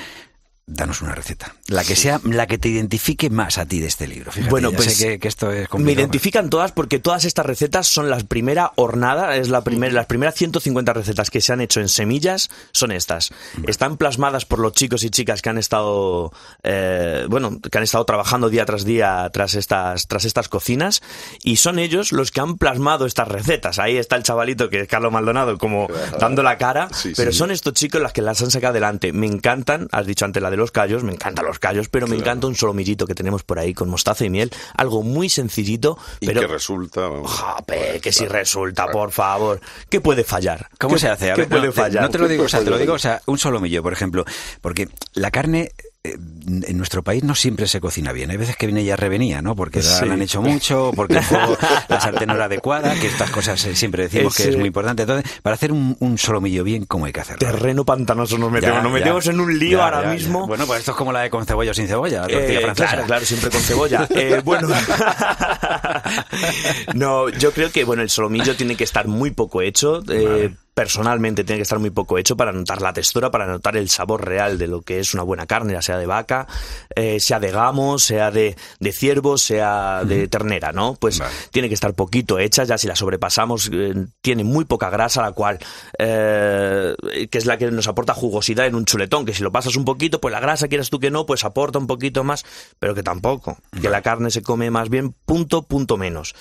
Danos 0.65 1.01
una 1.01 1.13
receta. 1.13 1.53
La 1.67 1.83
que 1.83 1.93
sea, 1.97 2.21
la 2.23 2.47
que 2.47 2.57
te 2.57 2.69
identifique 2.69 3.29
más 3.29 3.57
a 3.57 3.65
ti 3.65 3.81
de 3.81 3.87
este 3.87 4.07
libro. 4.07 4.31
Fíjate, 4.31 4.49
Bueno, 4.49 4.71
pues, 4.71 4.95
sé 4.95 5.07
que, 5.07 5.19
que 5.19 5.27
esto 5.27 5.51
es 5.51 5.63
Me 5.63 5.67
complicado. 5.67 5.99
identifican 6.01 6.49
todas 6.49 6.71
porque 6.71 6.99
todas 6.99 7.25
estas 7.25 7.45
recetas 7.45 7.85
son 7.85 8.09
la 8.09 8.17
primera 8.19 8.71
hornada, 8.77 9.35
es 9.35 9.49
la 9.49 9.61
primera, 9.65 9.93
las 9.93 10.05
primeras 10.05 10.35
150 10.35 10.93
recetas 10.93 11.29
que 11.29 11.41
se 11.41 11.51
han 11.51 11.59
hecho 11.59 11.81
en 11.81 11.89
semillas 11.89 12.49
son 12.71 12.93
estas. 12.93 13.31
Están 13.67 13.97
plasmadas 13.97 14.45
por 14.45 14.59
los 14.59 14.71
chicos 14.71 15.03
y 15.03 15.09
chicas 15.09 15.41
que 15.41 15.49
han 15.49 15.57
estado, 15.57 16.31
eh, 16.63 17.25
bueno, 17.29 17.59
que 17.59 17.77
han 17.77 17.83
estado 17.83 18.05
trabajando 18.05 18.49
día 18.49 18.65
tras 18.65 18.85
día 18.85 19.29
tras 19.33 19.55
estas, 19.55 20.07
tras 20.07 20.23
estas 20.23 20.47
cocinas 20.47 21.01
y 21.43 21.57
son 21.57 21.77
ellos 21.77 22.13
los 22.13 22.31
que 22.31 22.39
han 22.39 22.57
plasmado 22.57 23.05
estas 23.05 23.27
recetas. 23.27 23.79
Ahí 23.79 23.97
está 23.97 24.15
el 24.15 24.23
chavalito 24.23 24.69
que 24.69 24.79
es 24.79 24.87
Carlos 24.87 25.11
Maldonado 25.11 25.57
como 25.57 25.87
dando 26.21 26.41
la 26.41 26.57
cara, 26.57 26.87
Sí, 26.93 27.11
pero 27.17 27.33
sí. 27.33 27.37
son 27.37 27.51
estos 27.51 27.73
chicos 27.73 28.01
las 28.01 28.13
que 28.13 28.21
las 28.21 28.41
han 28.41 28.49
sacado 28.49 28.71
adelante. 28.71 29.11
Me 29.11 29.27
encantan, 29.27 29.89
has 29.91 30.05
dicho 30.07 30.23
antes 30.23 30.41
la 30.41 30.52
de 30.53 30.57
los 30.57 30.71
callos, 30.71 31.03
me 31.03 31.11
encantan 31.13 31.45
los 31.45 31.59
callos, 31.59 31.89
pero 31.89 32.07
me 32.07 32.15
Claro. 32.15 32.23
encanta 32.31 32.47
un 32.47 32.55
solomillito 32.55 33.05
que 33.07 33.15
tenemos 33.15 33.43
por 33.43 33.59
ahí 33.59 33.73
con 33.73 33.89
mostaza 33.89 34.23
y 34.25 34.29
miel, 34.29 34.51
algo 34.77 35.03
muy 35.03 35.29
sencillito, 35.29 35.97
Y 36.19 36.27
pero 36.27 36.41
que 36.41 36.47
resulta... 36.47 37.09
Jope, 37.23 37.99
que 38.01 38.11
si 38.11 38.25
resulta, 38.27 38.87
por 38.87 39.11
favor. 39.11 39.59
¿Qué 39.89 39.99
puede 40.01 40.23
fallar? 40.23 40.69
¿Cómo 40.79 40.95
¿Qué- 40.95 41.01
se 41.01 41.09
hace? 41.09 41.31
A 41.31 41.35
¿Qué 41.35 41.41
ver, 41.41 41.49
puede 41.49 41.67
no, 41.67 41.73
te- 41.73 41.81
fallar? 41.81 42.03
No 42.03 42.09
te 42.09 42.17
lo 42.19 42.27
digo, 42.27 42.43
o 42.45 42.49
sea, 42.49 42.63
te 42.63 42.69
lo 42.69 42.77
digo, 42.77 42.93
o 42.93 42.99
sea, 42.99 43.21
un 43.25 43.37
solomillo, 43.37 43.81
por 43.83 43.93
ejemplo, 43.93 44.25
porque 44.61 44.87
la 45.13 45.31
carne 45.31 45.71
en 46.05 46.77
nuestro 46.77 47.01
país 47.01 47.23
no 47.23 47.33
siempre 47.33 47.65
se 47.65 47.79
cocina 47.79 48.11
bien. 48.11 48.29
Hay 48.29 48.35
veces 48.35 48.57
que 48.57 48.65
viene 48.65 48.83
ya 48.83 48.97
revenía, 48.97 49.41
¿no? 49.41 49.55
Porque 49.55 49.79
la, 49.81 49.85
Sí. 49.85 50.03
han 50.03 50.21
hecho 50.21 50.41
mucho, 50.41 50.91
porque 50.97 51.19
el 51.19 51.23
fuego, 51.23 51.57
la 51.87 52.01
sartén 52.01 52.27
no 52.27 52.35
era 52.35 52.45
adecuada, 52.45 52.93
que 52.95 53.07
estas 53.07 53.31
cosas 53.31 53.63
eh, 53.65 53.73
siempre 53.73 54.03
decimos 54.03 54.35
que 54.35 54.49
es 54.49 54.57
muy 54.57 54.67
importante. 54.67 55.03
Entonces, 55.03 55.31
para 55.41 55.53
hacer 55.53 55.71
un, 55.71 55.95
un 56.01 56.17
solomillo 56.17 56.65
bien, 56.65 56.83
¿cómo 56.85 57.05
hay 57.05 57.13
que 57.13 57.21
hacerlo? 57.21 57.39
Terreno 57.39 57.85
pantanoso 57.85 58.37
nos 58.37 58.51
metemos. 58.51 58.75
Ya, 58.75 58.81
nos 58.83 58.91
ya. 58.91 58.99
metemos 58.99 59.27
en 59.27 59.39
un 59.39 59.57
lío 59.57 59.77
Ya, 59.77 59.85
ahora 59.85 60.11
mismo. 60.13 60.45
Bueno, 60.45 60.67
pues 60.67 60.79
esto 60.79 60.91
es 60.91 60.97
como 60.97 61.13
la 61.13 61.21
de 61.21 61.29
con 61.29 61.45
cebolla 61.45 61.71
o 61.71 61.73
sin 61.73 61.87
cebolla, 61.87 62.23
la 62.23 62.27
Eh, 62.27 62.33
tortilla 62.37 62.59
francesa. 62.61 62.89
claro, 62.91 63.05
claro, 63.07 63.25
siempre 63.25 63.49
con 63.49 63.61
cebolla. 63.61 64.07
Eh, 64.13 64.41
bueno, 64.43 64.67
no, 66.95 67.29
yo 67.29 67.51
creo 67.53 67.71
que 67.71 67.83
bueno, 67.85 68.03
el 68.03 68.09
solomillo 68.09 68.55
tiene 68.55 68.75
que 68.75 68.83
estar 68.83 69.07
muy 69.07 69.31
poco 69.31 69.61
hecho. 69.61 70.03
eh, 70.09 70.53
Personalmente 70.73 71.43
tiene 71.43 71.59
que 71.59 71.63
estar 71.63 71.79
muy 71.79 71.91
poco 71.91 72.17
hecho 72.17 72.35
para 72.35 72.51
notar 72.51 72.81
la 72.81 72.93
textura, 72.93 73.29
para 73.29 73.45
notar 73.45 73.77
el 73.77 73.89
sabor 73.89 74.25
real 74.25 74.57
de 74.57 74.67
lo 74.67 74.81
que 74.81 74.99
es 74.99 75.13
una 75.13 75.23
buena 75.23 75.45
carne, 75.45 75.73
ya 75.73 75.81
sea 75.81 75.97
de 75.97 76.05
vaca, 76.05 76.47
eh, 76.95 77.19
sea 77.19 77.39
de 77.39 77.51
gamo, 77.51 77.99
sea 77.99 78.31
de, 78.31 78.55
de 78.79 78.91
ciervo, 78.91 79.37
sea 79.37 80.03
de 80.03 80.27
ternera, 80.27 80.71
¿no? 80.71 80.95
Pues 80.95 81.19
Vale. 81.19 81.33
tiene 81.51 81.67
que 81.67 81.75
estar 81.75 81.93
poquito 81.93 82.39
hecha, 82.39 82.63
ya 82.63 82.77
si 82.77 82.87
la 82.87 82.95
sobrepasamos, 82.95 83.69
eh, 83.71 83.93
tiene 84.21 84.43
muy 84.43 84.65
poca 84.65 84.89
grasa, 84.89 85.21
la 85.21 85.31
cual, 85.33 85.59
eh, 85.99 86.95
que 87.29 87.37
es 87.37 87.45
la 87.45 87.57
que 87.57 87.69
nos 87.69 87.87
aporta 87.87 88.13
jugosidad 88.13 88.65
en 88.65 88.75
un 88.75 88.85
chuletón, 88.85 89.25
que 89.25 89.33
si 89.33 89.43
lo 89.43 89.51
pasas 89.51 89.75
un 89.75 89.85
poquito, 89.85 90.19
pues 90.19 90.31
la 90.31 90.39
grasa, 90.39 90.67
quieras 90.67 90.89
tú 90.89 90.99
que 90.99 91.11
no, 91.11 91.25
pues 91.25 91.43
aporta 91.43 91.77
un 91.77 91.87
poquito 91.87 92.23
más, 92.23 92.45
pero 92.79 92.95
que 92.95 93.03
tampoco, 93.03 93.57
que 93.79 93.89
la 93.89 94.01
carne 94.01 94.31
se 94.31 94.41
come 94.41 94.71
más 94.71 94.89
bien 94.89 95.13
punto, 95.25 95.63
punto 95.63 95.97
menos. 95.97 96.35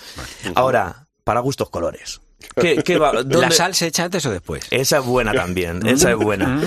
Ahora, 0.55 1.09
para 1.25 1.41
gustos 1.41 1.71
colores. 1.71 2.21
¿Qué, 2.61 2.83
qué 2.85 2.99
va? 2.99 3.13
¿La 3.13 3.23
¿Dónde- 3.23 3.51
sal 3.55 3.75
se 3.75 3.87
echa 3.87 4.05
antes 4.05 4.25
o 4.27 4.31
después? 4.31 4.65
Esa 4.71 4.99
es 4.99 5.05
buena 5.05 5.33
también, 5.33 5.87
esa 5.87 6.11
es 6.11 6.17
buena. 6.17 6.61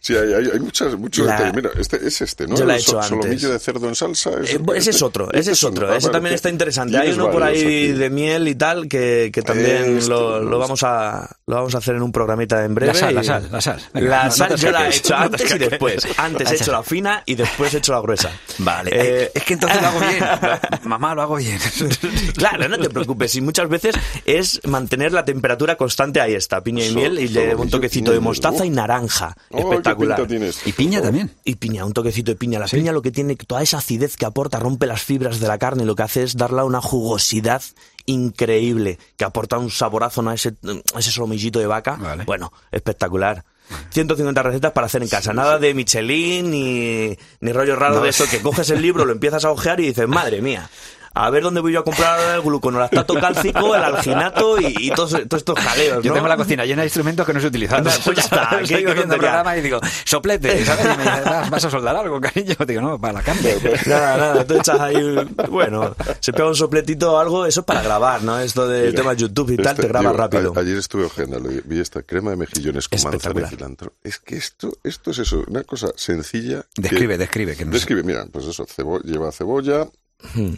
Sí, 0.00 0.14
hay, 0.16 0.32
hay, 0.32 0.50
hay 0.52 0.60
muchas, 0.60 0.94
muchos 0.96 1.26
La- 1.26 1.32
detalles. 1.32 1.54
Mira, 1.54 1.70
este 1.78 2.06
es 2.06 2.20
este, 2.22 2.46
¿no? 2.46 2.56
Yo 2.56 2.64
la 2.64 2.74
he 2.74 2.76
El 2.76 2.82
hecho 2.82 2.92
antes. 2.96 3.08
Solomillo 3.08 3.50
de 3.52 3.58
cerdo 3.58 3.88
en 3.88 3.94
salsa. 3.94 4.30
Eh, 4.30 4.34
ese- 4.44 4.60
bu- 4.60 4.70
ese 4.74 4.78
es 4.90 4.96
este- 4.96 5.04
otro, 5.04 5.24
este 5.26 5.38
ese 5.40 5.52
es 5.52 5.62
un- 5.64 5.70
otro. 5.72 5.86
ah, 5.92 5.96
Ese 5.96 6.06
vale, 6.06 6.12
también 6.16 6.34
está 6.34 6.48
interesante. 6.50 6.96
Hay 6.98 7.10
uno 7.12 7.30
por 7.30 7.42
ahí 7.42 7.58
aquí. 7.60 7.86
de 7.92 8.10
miel 8.10 8.48
y 8.48 8.54
tal 8.54 8.88
que, 8.88 9.30
que 9.32 9.42
también 9.42 9.98
Este, 9.98 10.10
lo, 10.10 10.40
lo 10.40 10.50
no 10.50 10.58
vamos 10.58 10.82
a 10.82 11.28
lo 11.46 11.56
vamos 11.56 11.74
a 11.74 11.78
hacer 11.78 11.96
en 11.96 12.02
un 12.02 12.12
programita 12.12 12.64
en 12.64 12.74
breve. 12.74 12.92
La 12.92 12.98
sal, 12.98 13.14
la 13.14 13.20
y- 13.22 13.24
sal, 13.24 13.48
la 13.50 13.60
sal. 13.60 13.80
Venga, 13.92 14.08
la 14.08 14.18
no- 14.18 14.24
no 14.24 14.30
sal 14.30 14.48
te 14.48 14.56
yo 14.56 14.70
la 14.70 14.86
he 14.86 14.88
hecho 14.90 15.14
no 15.14 15.18
te 15.18 15.24
antes 15.24 15.54
y 15.54 15.58
después. 15.58 16.08
Antes 16.16 16.50
he 16.52 16.54
hecho 16.56 16.72
la 16.72 16.82
fina 16.82 17.22
y 17.26 17.34
después 17.34 17.74
he 17.74 17.78
hecho 17.78 17.92
la 17.92 18.00
gruesa. 18.00 18.30
Vale, 18.58 18.90
Eh, 18.90 19.22
eh, 19.24 19.30
es 19.34 19.44
que 19.44 19.54
entonces 19.54 19.80
lo 19.82 19.88
hago 19.88 20.00
bien. 20.00 20.24
Mamá, 20.84 21.14
lo 21.14 21.22
hago 21.22 21.36
bien. 21.36 21.58
Claro, 22.36 22.68
no 22.68 22.78
te 22.78 22.88
preocupes. 22.90 23.34
Y 23.36 23.40
muchas 23.40 23.68
veces 23.68 23.94
es 24.24 24.60
mantener 24.64 25.07
la 25.12 25.24
temperatura 25.24 25.76
constante. 25.76 26.20
Ahí 26.20 26.34
está, 26.34 26.62
piña 26.62 26.84
y 26.84 26.88
So- 26.88 26.94
miel. 26.94 27.18
Y 27.18 27.28
le 27.28 27.34
solomillo, 27.34 27.58
un 27.62 27.70
toquecito 27.70 28.12
de 28.12 28.20
mostaza 28.20 28.64
y 28.66 28.70
naranja. 28.70 29.36
Oh, 29.50 29.56
qué 29.56 29.62
Espectacular. 29.62 30.26
Y 30.64 30.72
piña 30.72 31.00
también. 31.02 31.30
Y 31.44 31.54
piña, 31.56 31.84
un 31.84 31.92
toquecito 31.92 32.30
de 32.30 32.36
piña. 32.36 32.58
La 32.58 32.66
piña 32.66 32.92
lo 32.92 33.02
que 33.02 33.10
tiene, 33.10 33.36
toda 33.36 33.62
esa 33.62 33.78
acidez 33.78 34.16
que 34.16 34.26
aporta, 34.26 34.58
rompe 34.58 34.86
las 34.86 35.02
fibras 35.02 35.40
de 35.40 35.48
la 35.48 35.58
carne, 35.58 35.84
lo 35.84 35.94
que 35.94 36.02
hace 36.02 36.22
es 36.22 36.36
darle 36.36 36.62
una 36.62 36.80
jugosidad 36.80 37.62
increíble, 38.06 38.98
que 39.16 39.24
aporta 39.24 39.58
un 39.58 39.70
saborazo 39.70 40.22
¿no? 40.22 40.30
a 40.30 40.34
ese, 40.34 40.54
a 40.94 40.98
ese 40.98 41.10
solomillito 41.10 41.58
de 41.58 41.66
vaca. 41.66 41.96
Vale. 42.00 42.24
Bueno, 42.24 42.52
espectacular. 42.72 43.44
150 43.90 44.42
recetas 44.42 44.72
para 44.72 44.86
hacer 44.86 45.02
en 45.02 45.08
casa. 45.10 45.34
Nada 45.34 45.58
de 45.58 45.74
Michelin 45.74 46.50
ni, 46.50 47.16
ni 47.40 47.52
rollo 47.52 47.76
raro 47.76 47.96
No. 47.96 48.00
de 48.02 48.08
eso, 48.08 48.24
que 48.30 48.40
coges 48.40 48.70
el 48.70 48.80
libro, 48.80 49.04
lo 49.04 49.12
empiezas 49.12 49.44
a 49.44 49.50
ojear 49.50 49.78
y 49.80 49.88
dices, 49.88 50.08
madre 50.08 50.40
mía. 50.40 50.70
A 51.14 51.30
ver 51.30 51.42
dónde 51.42 51.60
voy 51.60 51.72
yo 51.72 51.80
a 51.80 51.84
comprar 51.84 52.36
el 52.36 52.42
gluconolactato 52.42 53.14
cálcico, 53.14 53.74
el 53.74 53.82
alginato 53.84 54.60
y, 54.60 54.74
y 54.78 54.90
todos, 54.90 55.10
todos 55.12 55.40
estos 55.40 55.58
jaleos, 55.58 56.02
Yo 56.04 56.10
¿no? 56.10 56.14
tengo 56.14 56.28
la 56.28 56.36
cocina 56.36 56.64
llena 56.64 56.82
de 56.82 56.86
instrumentos 56.86 57.26
que 57.26 57.32
no 57.32 57.40
se 57.40 57.46
utilizan. 57.48 57.78
Anda, 57.78 57.92
pues 58.04 58.16
ya 58.16 58.22
está, 58.22 58.48
¿qué- 58.58 58.62
Estoy 58.62 58.76
viendo 58.84 59.02
tontería? 59.02 59.18
programa 59.18 59.56
y 59.56 59.60
digo, 59.62 59.80
soplete, 60.04 60.64
¿sabes? 60.64 60.84
Y 60.84 60.88
me 60.98 61.02
dice, 61.04 61.20
"¿Vas- 61.24 61.50
¿vas 61.50 61.64
a 61.64 61.70
soldar 61.70 61.96
algo, 61.96 62.20
cariño? 62.20 62.54
Digo, 62.66 62.80
no, 62.80 63.00
para 63.00 63.14
la 63.14 63.22
cambio. 63.22 63.52
Nada, 63.86 64.16
nada, 64.16 64.44
tú 64.46 64.54
echas 64.54 64.78
ahí, 64.80 64.96
bueno, 65.50 65.94
se 66.20 66.32
pega 66.32 66.48
un 66.48 66.54
sopletito 66.56 67.14
o 67.14 67.18
algo, 67.18 67.46
eso 67.46 67.60
es 67.60 67.66
para 67.66 67.82
grabar, 67.82 68.22
¿no? 68.22 68.38
Esto 68.38 68.68
de 68.68 68.86
Mira, 68.88 68.96
tema 69.02 69.14
YouTube 69.14 69.50
y 69.52 69.56
tal, 69.56 69.66
este- 69.72 69.82
te 69.82 69.88
graba 69.88 70.10
digo, 70.10 70.16
rápido. 70.22 70.52
a- 70.54 70.60
ayer 70.60 70.76
estuve 70.76 71.04
ojeando, 71.04 71.40
vi 71.64 71.80
esta 71.80 72.02
crema 72.02 72.30
de 72.30 72.36
mejillones 72.36 72.88
con 72.88 73.02
manzana 73.02 73.40
y 73.40 73.46
cilantro. 73.46 73.92
Es 74.02 74.18
que 74.18 74.36
esto, 74.36 74.72
esto 74.84 75.10
es 75.10 75.18
eso, 75.18 75.42
una 75.48 75.64
cosa 75.64 75.88
sencilla. 75.96 76.62
que- 76.74 76.82
Describe, 76.82 77.18
describe. 77.18 77.56
Que 77.56 77.64
no 77.64 77.72
sé. 77.72 77.78
Describe, 77.78 78.02
mira, 78.02 78.26
pues 78.30 78.44
eso, 78.46 78.66
cebo- 78.66 79.00
lleva 79.02 79.32
cebolla, 79.32 79.88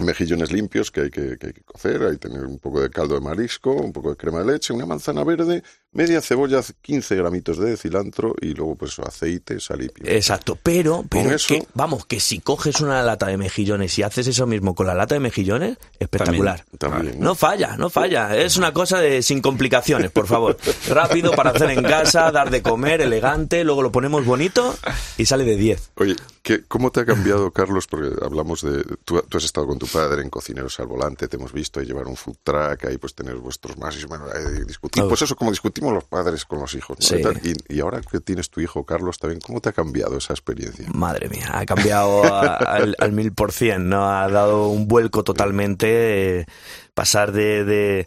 mejillones 0.00 0.52
limpios 0.52 0.90
que 0.90 1.02
hay 1.02 1.11
que, 1.11 1.37
que 1.37 1.49
hay 1.49 1.52
que 1.52 1.62
cocer, 1.62 2.02
hay 2.02 2.12
que 2.12 2.29
tener 2.29 2.45
un 2.47 2.59
poco 2.59 2.81
de 2.81 2.90
caldo 2.90 3.14
de 3.14 3.21
marisco, 3.21 3.73
un 3.73 3.93
poco 3.93 4.11
de 4.11 4.17
crema 4.17 4.40
de 4.40 4.52
leche, 4.52 4.73
una 4.73 4.87
manzana 4.87 5.23
verde, 5.23 5.62
media 5.92 6.20
cebolla, 6.20 6.61
15 6.82 7.16
gramitos 7.16 7.59
de 7.59 7.76
cilantro 7.76 8.35
y 8.40 8.54
luego 8.54 8.76
pues 8.76 8.99
aceite, 9.00 9.59
sal 9.61 9.82
y 9.82 9.88
pimienta. 9.88 10.16
Exacto, 10.16 10.56
pero, 10.62 11.04
pero 11.09 11.35
eso- 11.35 11.49
que, 11.49 11.66
vamos, 11.75 12.06
que 12.06 12.20
si 12.20 12.38
coges 12.40 12.80
una 12.80 13.02
lata 13.02 13.26
de 13.26 13.37
mejillones 13.37 13.99
y 13.99 14.02
haces 14.02 14.26
eso 14.28 14.47
mismo 14.47 14.75
con 14.75 14.87
la 14.87 14.94
lata 14.94 15.14
de 15.16 15.20
mejillones, 15.20 15.78
espectacular. 15.99 16.64
También, 16.78 17.18
No 17.18 17.35
falla, 17.35 17.76
no 17.76 17.90
falla. 17.90 18.37
Es 18.37 18.56
una 18.56 18.73
cosa 18.73 18.99
de 19.00 19.23
sin 19.23 19.40
complicaciones, 19.42 20.11
por 20.11 20.26
favor. 20.26 20.56
Rápido 20.88 21.32
para 21.32 21.50
hacer 21.50 21.70
en 21.70 21.82
casa, 21.82 22.30
dar 22.30 22.50
de 22.50 22.62
comer, 22.62 23.00
elegante, 23.00 23.64
luego 23.64 23.82
lo 23.82 23.90
ponemos 23.92 24.25
bonito 24.25 24.76
y 25.18 25.26
sale 25.26 25.44
de 25.44 25.56
10. 25.56 25.90
Oye, 25.97 26.14
¿qué, 26.42 26.62
¿cómo 26.68 26.92
te 26.92 27.00
ha 27.00 27.04
cambiado, 27.04 27.50
Carlos? 27.50 27.87
Porque 27.88 28.11
hablamos 28.25 28.62
de... 28.62 28.85
Tú, 29.04 29.20
tú 29.28 29.38
has 29.38 29.44
estado 29.44 29.66
con 29.66 29.78
tu 29.78 29.87
padre 29.87 30.23
en 30.23 30.30
Cocineros 30.30 30.78
al 30.80 30.87
Volante, 30.87 31.26
te 31.28 31.37
hemos 31.37 31.52
visto 31.52 31.80
ahí 31.80 31.87
llevar 31.87 32.06
un 32.06 32.16
food 32.16 32.37
truck, 32.44 32.85
ahí 32.87 32.97
pues 32.99 33.14
tener 33.14 33.37
vuestros 33.37 33.76
más 33.76 34.00
y 34.00 34.04
bueno, 34.06 34.26
eh, 34.32 34.64
discutir. 34.66 35.04
Pues 35.09 35.23
eso, 35.23 35.35
como 35.37 35.50
discutimos 35.80 35.94
los 35.94 36.04
padres 36.04 36.44
con 36.44 36.60
los 36.60 36.75
hijos. 36.75 36.99
¿no? 37.00 37.06
Sí. 37.06 37.16
Y 37.16 37.22
tal. 37.22 37.40
Y, 37.44 37.76
y 37.76 37.80
ahora 37.80 38.00
que 38.00 38.20
tienes 38.20 38.50
tu 38.50 38.60
hijo, 38.60 38.84
Carlos, 38.84 39.18
también, 39.18 39.40
¿cómo 39.40 39.60
te 39.60 39.70
ha 39.70 39.72
cambiado 39.72 40.16
esa 40.18 40.32
experiencia? 40.32 40.87
Madre 40.92 41.28
mía, 41.28 41.49
ha 41.52 41.66
cambiado 41.66 42.25
a- 42.25 42.56
al, 42.56 42.94
al 42.99 43.12
mil 43.12 43.32
por 43.32 43.52
cien, 43.52 43.88
¿no? 43.88 44.10
Ha 44.10 44.28
dado 44.28 44.68
un 44.68 44.87
vuelco 44.88 45.25
totalmente, 45.25 46.40
eh, 46.40 46.46
pasar 46.94 47.32
de, 47.32 47.64
de, 47.64 48.06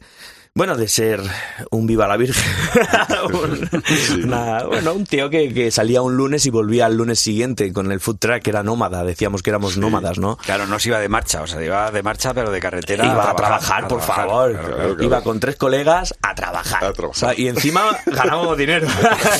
bueno, 0.55 0.77
de 0.77 0.88
ser 0.88 1.19
un 1.72 1.88
viva 1.88 2.07
la 2.07 2.15
virgen, 2.15 2.43
un, 3.33 3.69
una- 4.25 4.63
bueno, 4.65 4.93
un 4.93 5.03
tío 5.03 5.27
que, 5.31 5.51
que 5.51 5.72
salía 5.72 6.03
un 6.03 6.15
lunes 6.15 6.45
y 6.45 6.51
volvía 6.51 6.86
al 6.86 6.95
lunes 6.95 7.17
siguiente 7.19 7.74
con 7.74 7.91
el 7.91 8.00
food 8.00 8.17
truck, 8.19 8.43
que 8.43 8.51
era 8.51 8.62
nómada, 8.62 9.03
decíamos 9.03 9.41
que 9.41 9.50
éramos 9.50 9.77
nómadas, 9.77 10.19
¿no? 10.19 10.38
Claro, 10.38 10.67
no 10.67 10.77
se 10.77 10.89
iba 10.89 11.00
de 11.00 11.10
marcha, 11.10 11.41
o 11.41 11.48
sea, 11.48 11.63
iba 11.63 11.89
de 11.89 12.03
marcha, 12.03 12.36
pero 12.36 12.51
de 12.51 12.60
carretera. 12.60 13.03
Iba 13.03 13.31
a 13.31 13.36
trabajar, 13.36 13.88
por 13.88 13.98
trabajar. 14.00 14.27
favor. 14.27 14.51
Claro, 14.51 14.67
claro, 14.67 14.88
claro. 14.95 15.03
Iba 15.03 15.24
con 15.24 15.39
tres 15.39 15.55
colegas 15.55 16.13
a 16.22 16.36
trabajar. 16.36 16.83
A 16.83 16.93
trabajar. 16.93 17.05
O 17.05 17.13
sea, 17.15 17.33
y 17.36 17.48
encima 17.48 17.86
ganábamos 18.05 18.55
dinero. 18.55 18.88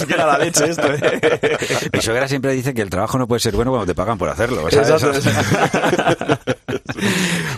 que 0.08 0.13
era 0.15 0.25
la 0.25 0.39
leche 0.39 0.65
esto, 0.67 0.91
¿eh? 0.91 1.60
Mi 1.93 2.01
suegra 2.01 2.27
siempre 2.27 2.53
dice 2.53 2.74
que 2.74 2.82
el 2.82 2.89
trabajo 2.89 3.20
no 3.20 3.27
puede 3.27 3.39
ser 3.39 3.53
bueno 3.55 3.70
cuando 3.70 3.86
te 3.86 3.93
pagan 3.93 4.17
por 4.17 4.29
hacerlo. 4.29 4.63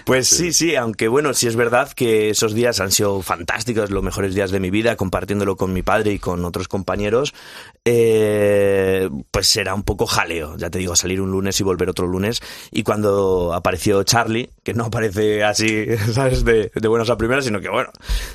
Pues 0.03 0.27
sí, 0.27 0.51
sí, 0.53 0.75
aunque 0.75 1.07
bueno, 1.07 1.33
sí 1.33 1.47
es 1.47 1.55
verdad 1.55 1.89
que 1.93 2.29
esos 2.31 2.53
días 2.53 2.79
han 2.79 2.91
sido 2.91 3.21
fantásticos, 3.21 3.44
los 3.89 4.03
mejores 4.03 4.35
días 4.35 4.51
de 4.51 4.59
mi 4.59 4.69
vida, 4.69 4.95
compartiéndolo 4.95 5.55
con 5.55 5.73
mi 5.73 5.81
padre 5.81 6.13
y 6.13 6.19
con 6.19 6.45
otros 6.45 6.67
compañeros, 6.67 7.33
eh, 7.85 9.09
pues 9.31 9.55
era 9.55 9.73
un 9.73 9.83
poco 9.83 10.05
jaleo, 10.05 10.57
ya 10.57 10.69
te 10.69 10.79
digo, 10.79 10.95
salir 10.95 11.21
un 11.21 11.31
lunes 11.31 11.59
y 11.59 11.63
volver 11.63 11.89
otro 11.89 12.07
lunes. 12.07 12.41
Y 12.71 12.83
cuando 12.83 13.53
apareció 13.53 14.03
Charlie, 14.03 14.49
que 14.65 14.73
no 14.73 14.85
aparece 14.85 15.43
así, 15.43 15.85
¿sabes?, 16.13 16.43
de, 16.43 16.71
de 16.73 16.87
buenas 16.89 17.09
a 17.11 17.17
primeras, 17.17 17.45
sino 17.45 17.61
que 17.61 17.69
bueno, 17.69 17.91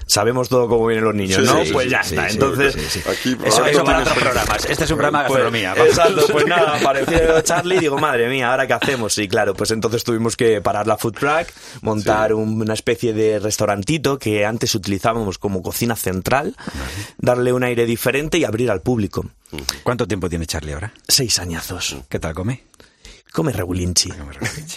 sabemos 0.06 0.48
todo 0.48 0.68
cómo 0.68 0.86
vienen 0.86 1.04
los 1.04 1.14
niños, 1.14 1.40
Sí, 1.40 1.44
¿no? 1.44 1.64
sí, 1.64 1.72
pues 1.72 1.84
sí, 1.86 1.90
ya 1.90 2.02
sí, 2.04 2.14
está, 2.14 2.28
sí, 2.28 2.34
entonces... 2.36 2.72
sí, 2.74 2.80
sí. 2.88 3.00
Aquí, 3.10 3.36
Eso, 3.44 3.84
para 3.84 3.98
otros 4.00 4.16
programas. 4.16 4.64
Este 4.64 4.84
es 4.84 4.90
un 4.92 4.96
programa 4.96 5.24
de 5.24 5.28
Pues, 5.28 5.42
gastronomía. 5.42 5.74
exacto, 5.84 6.26
pues 6.32 6.46
nada, 6.46 6.76
apareció 6.80 7.40
Charlie 7.42 7.76
y 7.76 7.80
digo, 7.80 7.98
madre 7.98 8.28
mía, 8.28 8.50
¿ahora 8.52 8.66
qué 8.68 8.74
hacemos? 8.74 9.18
Y 9.18 9.26
claro, 9.28 9.54
pues 9.54 9.72
entonces 9.72 10.04
tuvimos 10.04 10.36
que 10.36 10.60
parar 10.62 10.86
la 10.86 10.96
food 10.96 11.14
truck, 11.14 11.48
montar 11.82 12.32
un- 12.32 12.62
una 12.62 12.74
especie 12.74 13.12
de 13.12 13.40
restaurantito 13.40 14.18
que 14.18 14.46
antes 14.46 14.72
utilizábamos 14.76 15.36
como 15.38 15.62
cocina 15.62 15.96
central, 15.96 16.54
darle 17.18 17.52
un 17.52 17.64
aire 17.64 17.86
diferente 17.86 18.38
y 18.38 18.44
abrir 18.44 18.70
al 18.70 18.82
público. 18.82 19.26
¿Cuánto 19.82 20.06
tiempo 20.06 20.28
tiene 20.28 20.46
Charlie 20.46 20.74
ahora? 20.74 20.92
Seis 21.08 21.40
añazos. 21.40 21.96
¿Qué 22.08 22.20
tal 22.20 22.34
come? 22.34 22.62
Come 23.32 23.52
regulinchi. 23.52 24.10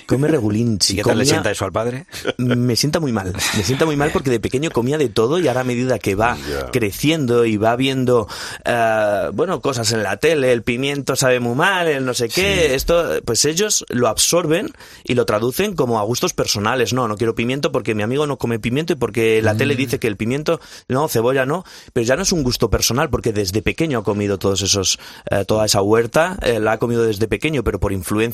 Come 0.08 0.28
regulinchi. 0.28 0.94
¿Y 0.94 0.96
qué 0.98 1.04
tal 1.04 1.18
le 1.18 1.26
sienta 1.26 1.50
eso 1.52 1.66
al 1.66 1.72
padre? 1.72 2.06
Me 2.38 2.76
sienta 2.76 3.00
muy 3.00 3.12
mal, 3.12 3.34
me 3.58 3.64
sienta 3.64 3.86
muy 3.86 3.96
mal 3.96 4.12
porque 4.12 4.30
de 4.30 4.40
pequeño 4.40 4.70
comía 4.72 4.98
de 4.98 5.10
todo 5.10 5.40
y 5.40 5.48
ahora 5.48 5.62
a 5.62 5.64
medida 5.64 5.98
que 6.00 6.16
va 6.16 6.38
creciendo 6.72 7.46
y 7.46 7.58
va 7.58 7.76
viendo, 7.76 8.28
eh, 8.66 9.30
bueno, 9.34 9.62
cosas 9.62 9.92
en 9.92 10.04
la 10.04 10.18
tele, 10.18 10.52
el 10.52 10.62
pimiento 10.64 11.16
sabe 11.16 11.40
muy 11.40 11.56
mal, 11.56 11.88
el 11.88 12.06
no 12.06 12.14
sé 12.14 12.30
qué, 12.30 12.76
esto, 12.76 13.22
pues 13.26 13.46
ellos 13.46 13.86
lo 13.90 14.08
absorben 14.08 14.72
y 15.04 15.16
lo 15.16 15.26
traducen 15.26 15.76
como 15.76 16.00
a 16.00 16.04
gustos 16.04 16.34
personales. 16.34 16.94
No, 16.94 17.08
no 17.08 17.18
quiero 17.18 17.36
pimiento 17.36 17.72
porque 17.72 17.96
mi 17.96 18.04
amigo 18.04 18.28
no 18.28 18.38
come 18.38 18.60
pimiento 18.60 18.94
y 18.94 18.96
porque 18.98 19.42
la 19.42 19.54
Mm. 19.54 19.58
tele 19.58 19.76
dice 19.76 20.00
que 20.00 20.08
el 20.08 20.18
pimiento, 20.18 20.60
no, 20.88 21.08
cebolla 21.08 21.46
no, 21.46 21.64
pero 21.94 22.06
ya 22.06 22.16
no 22.16 22.24
es 22.24 22.32
un 22.32 22.44
gusto 22.44 22.70
personal 22.70 23.10
porque 23.10 23.34
desde 23.34 23.62
pequeño 23.62 24.00
ha 24.00 24.04
comido 24.04 24.38
todos 24.40 24.62
esos, 24.62 25.00
eh, 25.30 25.44
toda 25.46 25.66
esa 25.66 25.82
huerta, 25.82 26.38
eh, 26.42 26.60
la 26.60 26.74
ha 26.74 26.78
comido 26.80 27.04
desde 27.04 27.28
pequeño, 27.28 27.64
pero 27.64 27.80
por 27.80 27.94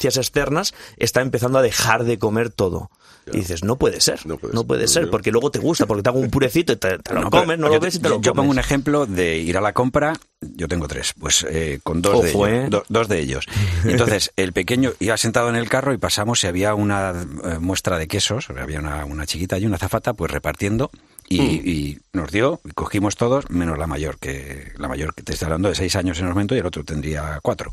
influencias 0.09 0.27
externas 0.27 0.73
está 0.97 1.21
empezando 1.21 1.59
a 1.59 1.61
dejar 1.61 2.03
de 2.03 2.17
comer 2.19 2.49
todo. 2.49 2.89
Y 3.31 3.37
dices, 3.37 3.63
no 3.63 3.75
puede 3.75 4.01
ser, 4.01 4.25
No 4.25 4.39
no 4.53 4.63
puede 4.65 4.87
ser, 4.87 5.11
porque 5.11 5.29
luego 5.31 5.51
te 5.51 5.59
gusta, 5.59 5.85
porque 5.85 6.01
te 6.01 6.09
hago 6.09 6.17
un 6.19 6.31
purecito 6.31 6.73
y 6.73 6.77
te, 6.77 6.97
te 6.97 7.13
lo 7.13 7.21
No, 7.21 7.29
comes, 7.29 7.59
no 7.59 7.69
lo 7.69 7.79
ves 7.79 7.95
y 7.95 7.99
te 7.99 8.09
lo 8.09 8.15
Yo 8.19 8.31
pongo 8.33 8.47
comes. 8.47 8.51
un 8.53 8.59
ejemplo 8.59 9.05
de 9.05 9.37
ir 9.37 9.55
a 9.55 9.61
la 9.61 9.73
compra. 9.73 10.13
Yo 10.41 10.67
tengo 10.67 10.87
tres, 10.87 11.13
pues 11.19 11.45
eh, 11.47 11.79
con 11.83 12.01
dos, 12.01 12.23
de 12.23 12.29
ellos, 12.31 12.47
¿eh? 12.49 12.67
do- 12.71 12.83
dos 12.89 13.07
de 13.07 13.19
ellos. 13.19 13.45
Entonces, 13.85 14.31
el 14.35 14.51
pequeño 14.51 14.93
iba 14.99 15.15
sentado 15.17 15.49
en 15.49 15.57
el 15.57 15.69
carro 15.69 15.93
y 15.93 15.97
pasamos 15.97 16.43
y 16.43 16.47
había 16.47 16.73
una 16.73 17.11
eh, 17.43 17.59
muestra 17.59 17.99
de 17.99 18.07
quesos, 18.07 18.49
había 18.49 18.79
una, 18.79 19.05
una 19.05 19.27
chiquita 19.27 19.59
y 19.59 19.65
una 19.67 19.77
zafata, 19.77 20.13
pues 20.13 20.31
repartiendo. 20.31 20.89
Y, 21.31 21.41
y 21.41 21.99
nos 22.13 22.31
dio, 22.31 22.59
y 22.65 22.71
cogimos 22.71 23.15
todos, 23.15 23.51
menos 23.51 23.77
la 23.77 23.85
mayor, 23.85 24.17
que 24.17 24.71
la 24.77 24.87
mayor 24.87 25.13
que 25.13 25.21
te 25.21 25.33
estoy 25.33 25.45
hablando 25.45 25.69
de 25.69 25.75
seis 25.75 25.95
años 25.95 26.17
en 26.17 26.23
el 26.25 26.29
momento 26.31 26.55
y 26.55 26.57
el 26.59 26.65
otro 26.65 26.83
tendría 26.83 27.39
cuatro. 27.43 27.71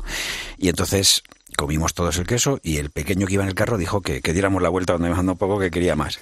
Y 0.59 0.69
entonces 0.69 1.23
comimos 1.57 1.93
todos 1.93 2.17
el 2.17 2.27
queso 2.27 2.59
y 2.63 2.77
el 2.77 2.91
pequeño 2.91 3.25
que 3.27 3.33
iba 3.33 3.43
en 3.43 3.49
el 3.49 3.55
carro 3.55 3.77
dijo 3.77 4.01
que, 4.01 4.21
que 4.21 4.31
diéramos 4.31 4.61
la 4.61 4.69
vuelta 4.69 4.93
donde 4.93 5.09
me 5.09 5.15
mandó 5.15 5.33
un 5.33 5.37
poco 5.37 5.59
que 5.59 5.71
quería 5.71 5.95
más. 5.95 6.19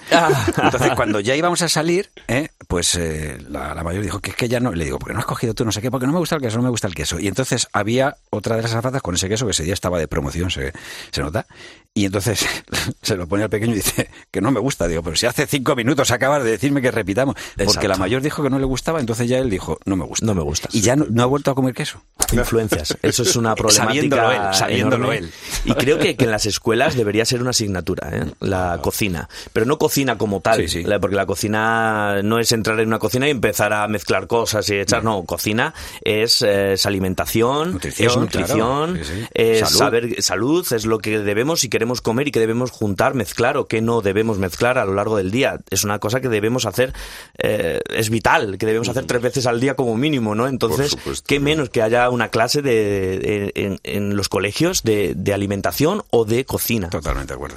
Entonces, 0.62 0.92
cuando 0.96 1.20
ya 1.20 1.36
íbamos 1.36 1.62
a 1.62 1.68
salir, 1.68 2.10
¿eh? 2.26 2.48
pues 2.66 2.94
eh, 2.96 3.38
la, 3.48 3.74
la 3.74 3.84
mayor 3.84 4.02
dijo 4.02 4.18
que 4.20 4.30
es 4.30 4.36
que 4.36 4.48
ya 4.48 4.58
no. 4.60 4.72
Le 4.72 4.84
digo, 4.86 4.98
¿por 4.98 5.08
qué 5.08 5.14
no 5.14 5.20
has 5.20 5.26
cogido 5.26 5.54
tú 5.54 5.64
no 5.64 5.72
sé 5.72 5.82
qué? 5.82 5.90
Porque 5.90 6.06
no 6.06 6.12
me 6.12 6.18
gusta 6.18 6.36
el 6.36 6.42
queso, 6.42 6.56
no 6.56 6.62
me 6.62 6.70
gusta 6.70 6.88
el 6.88 6.94
queso. 6.94 7.20
Y 7.20 7.28
entonces 7.28 7.68
había 7.72 8.16
otra 8.30 8.56
de 8.56 8.62
las 8.62 8.72
azafatas 8.72 9.02
con 9.02 9.14
ese 9.14 9.28
queso 9.28 9.44
que 9.44 9.52
ese 9.52 9.62
día 9.62 9.74
estaba 9.74 9.98
de 9.98 10.08
promoción, 10.08 10.50
se, 10.50 10.72
se 11.12 11.20
nota. 11.20 11.46
Y 11.92 12.04
entonces 12.04 12.46
se 13.02 13.16
lo 13.16 13.26
pone 13.26 13.42
al 13.44 13.50
pequeño 13.50 13.72
y 13.72 13.76
dice 13.76 14.10
que 14.30 14.40
no 14.40 14.50
me 14.50 14.60
gusta. 14.60 14.88
Digo, 14.88 15.02
pero 15.02 15.16
si 15.16 15.26
hace 15.26 15.46
cinco 15.46 15.76
minutos 15.76 16.10
acabas 16.10 16.44
de 16.44 16.50
decirme 16.50 16.82
que 16.82 16.90
repitamos. 16.90 17.34
Porque 17.34 17.62
Exacto. 17.62 17.88
la 17.88 17.96
mayor 17.96 18.22
dijo 18.22 18.42
que 18.42 18.50
no 18.50 18.58
le 18.58 18.66
gustaba, 18.66 19.00
entonces 19.00 19.28
ya 19.28 19.38
él 19.38 19.48
dijo, 19.50 19.78
no 19.84 19.96
me 19.96 20.04
gusta. 20.04 20.24
No 20.26 20.34
me 20.34 20.42
gusta. 20.42 20.68
Y 20.72 20.80
ya 20.80 20.96
no, 20.96 21.06
no 21.10 21.22
ha 21.22 21.26
vuelto 21.26 21.50
a 21.50 21.54
comer 21.54 21.74
queso. 21.74 22.02
Influencias. 22.32 22.96
Eso 23.02 23.22
es 23.22 23.36
una 23.36 23.54
problemática 23.54 23.86
Sabiéndolo 23.86 24.30
él, 24.32 24.54
sabiéndolo 24.54 25.12
enorme. 25.12 25.25
Él. 25.26 25.32
Y 25.64 25.74
creo 25.74 25.98
que, 25.98 26.16
que 26.16 26.24
en 26.24 26.30
las 26.30 26.46
escuelas 26.46 26.96
debería 26.96 27.24
ser 27.24 27.40
una 27.40 27.50
asignatura, 27.50 28.10
¿eh? 28.12 28.24
la 28.40 28.78
cocina. 28.82 29.28
Pero 29.52 29.66
no 29.66 29.78
cocina 29.78 30.18
como 30.18 30.40
tal, 30.40 30.60
Sí, 30.60 30.68
sí. 30.68 30.82
la- 30.82 30.98
porque 31.00 31.16
la 31.16 31.26
cocina 31.26 32.20
no 32.22 32.38
es 32.38 32.52
entrar 32.52 32.78
en 32.80 32.88
una 32.88 32.98
cocina 32.98 33.26
y 33.28 33.30
empezar 33.30 33.72
a 33.72 33.86
mezclar 33.88 34.26
cosas 34.26 34.68
y 34.70 34.76
echar, 34.76 35.04
no, 35.04 35.24
cocina 35.24 35.74
es, 36.02 36.42
eh, 36.42 36.72
es 36.74 36.86
alimentación, 36.86 37.72
Nutrición, 37.72 38.08
es 38.10 38.16
nutrición, 38.16 38.92
claro. 38.94 39.04
Sí, 39.04 39.12
sí. 39.20 39.26
es 39.34 39.58
Salud. 39.60 39.78
saber 39.78 40.22
salud, 40.22 40.72
es 40.72 40.86
lo 40.86 40.98
que 40.98 41.18
debemos 41.20 41.64
y 41.64 41.68
queremos 41.68 42.00
comer 42.00 42.28
y 42.28 42.30
que 42.30 42.40
debemos 42.40 42.70
juntar, 42.70 43.14
mezclar 43.14 43.56
o 43.56 43.66
que 43.66 43.80
no 43.82 44.00
debemos 44.02 44.38
mezclar 44.38 44.78
a 44.78 44.84
lo 44.84 44.94
largo 44.94 45.16
del 45.16 45.30
día. 45.30 45.58
Es 45.70 45.84
una 45.84 45.98
cosa 45.98 46.20
que 46.20 46.28
debemos 46.28 46.66
hacer, 46.66 46.92
eh, 47.38 47.80
es 47.90 48.10
vital, 48.10 48.58
que 48.58 48.66
debemos 48.66 48.88
hacer 48.88 49.04
tres 49.06 49.22
veces 49.22 49.46
al 49.46 49.60
día 49.60 49.74
como 49.74 49.96
mínimo, 49.96 50.34
¿no? 50.34 50.46
Entonces, 50.48 50.90
supuesto. 50.92 51.24
qué 51.26 51.40
menos 51.40 51.70
que 51.70 51.82
haya 51.82 52.08
una 52.10 52.28
clase 52.28 52.62
de, 52.62 53.18
de- 53.18 53.52
en, 53.54 53.78
en 53.84 54.16
los 54.16 54.28
colegios 54.28 54.82
de, 54.82 55.14
de 55.16 55.32
alimentación 55.32 56.02
o 56.10 56.24
de 56.24 56.44
cocina. 56.44 56.90
Totalmente 56.90 57.32
de 57.32 57.34
acuerdo. 57.34 57.56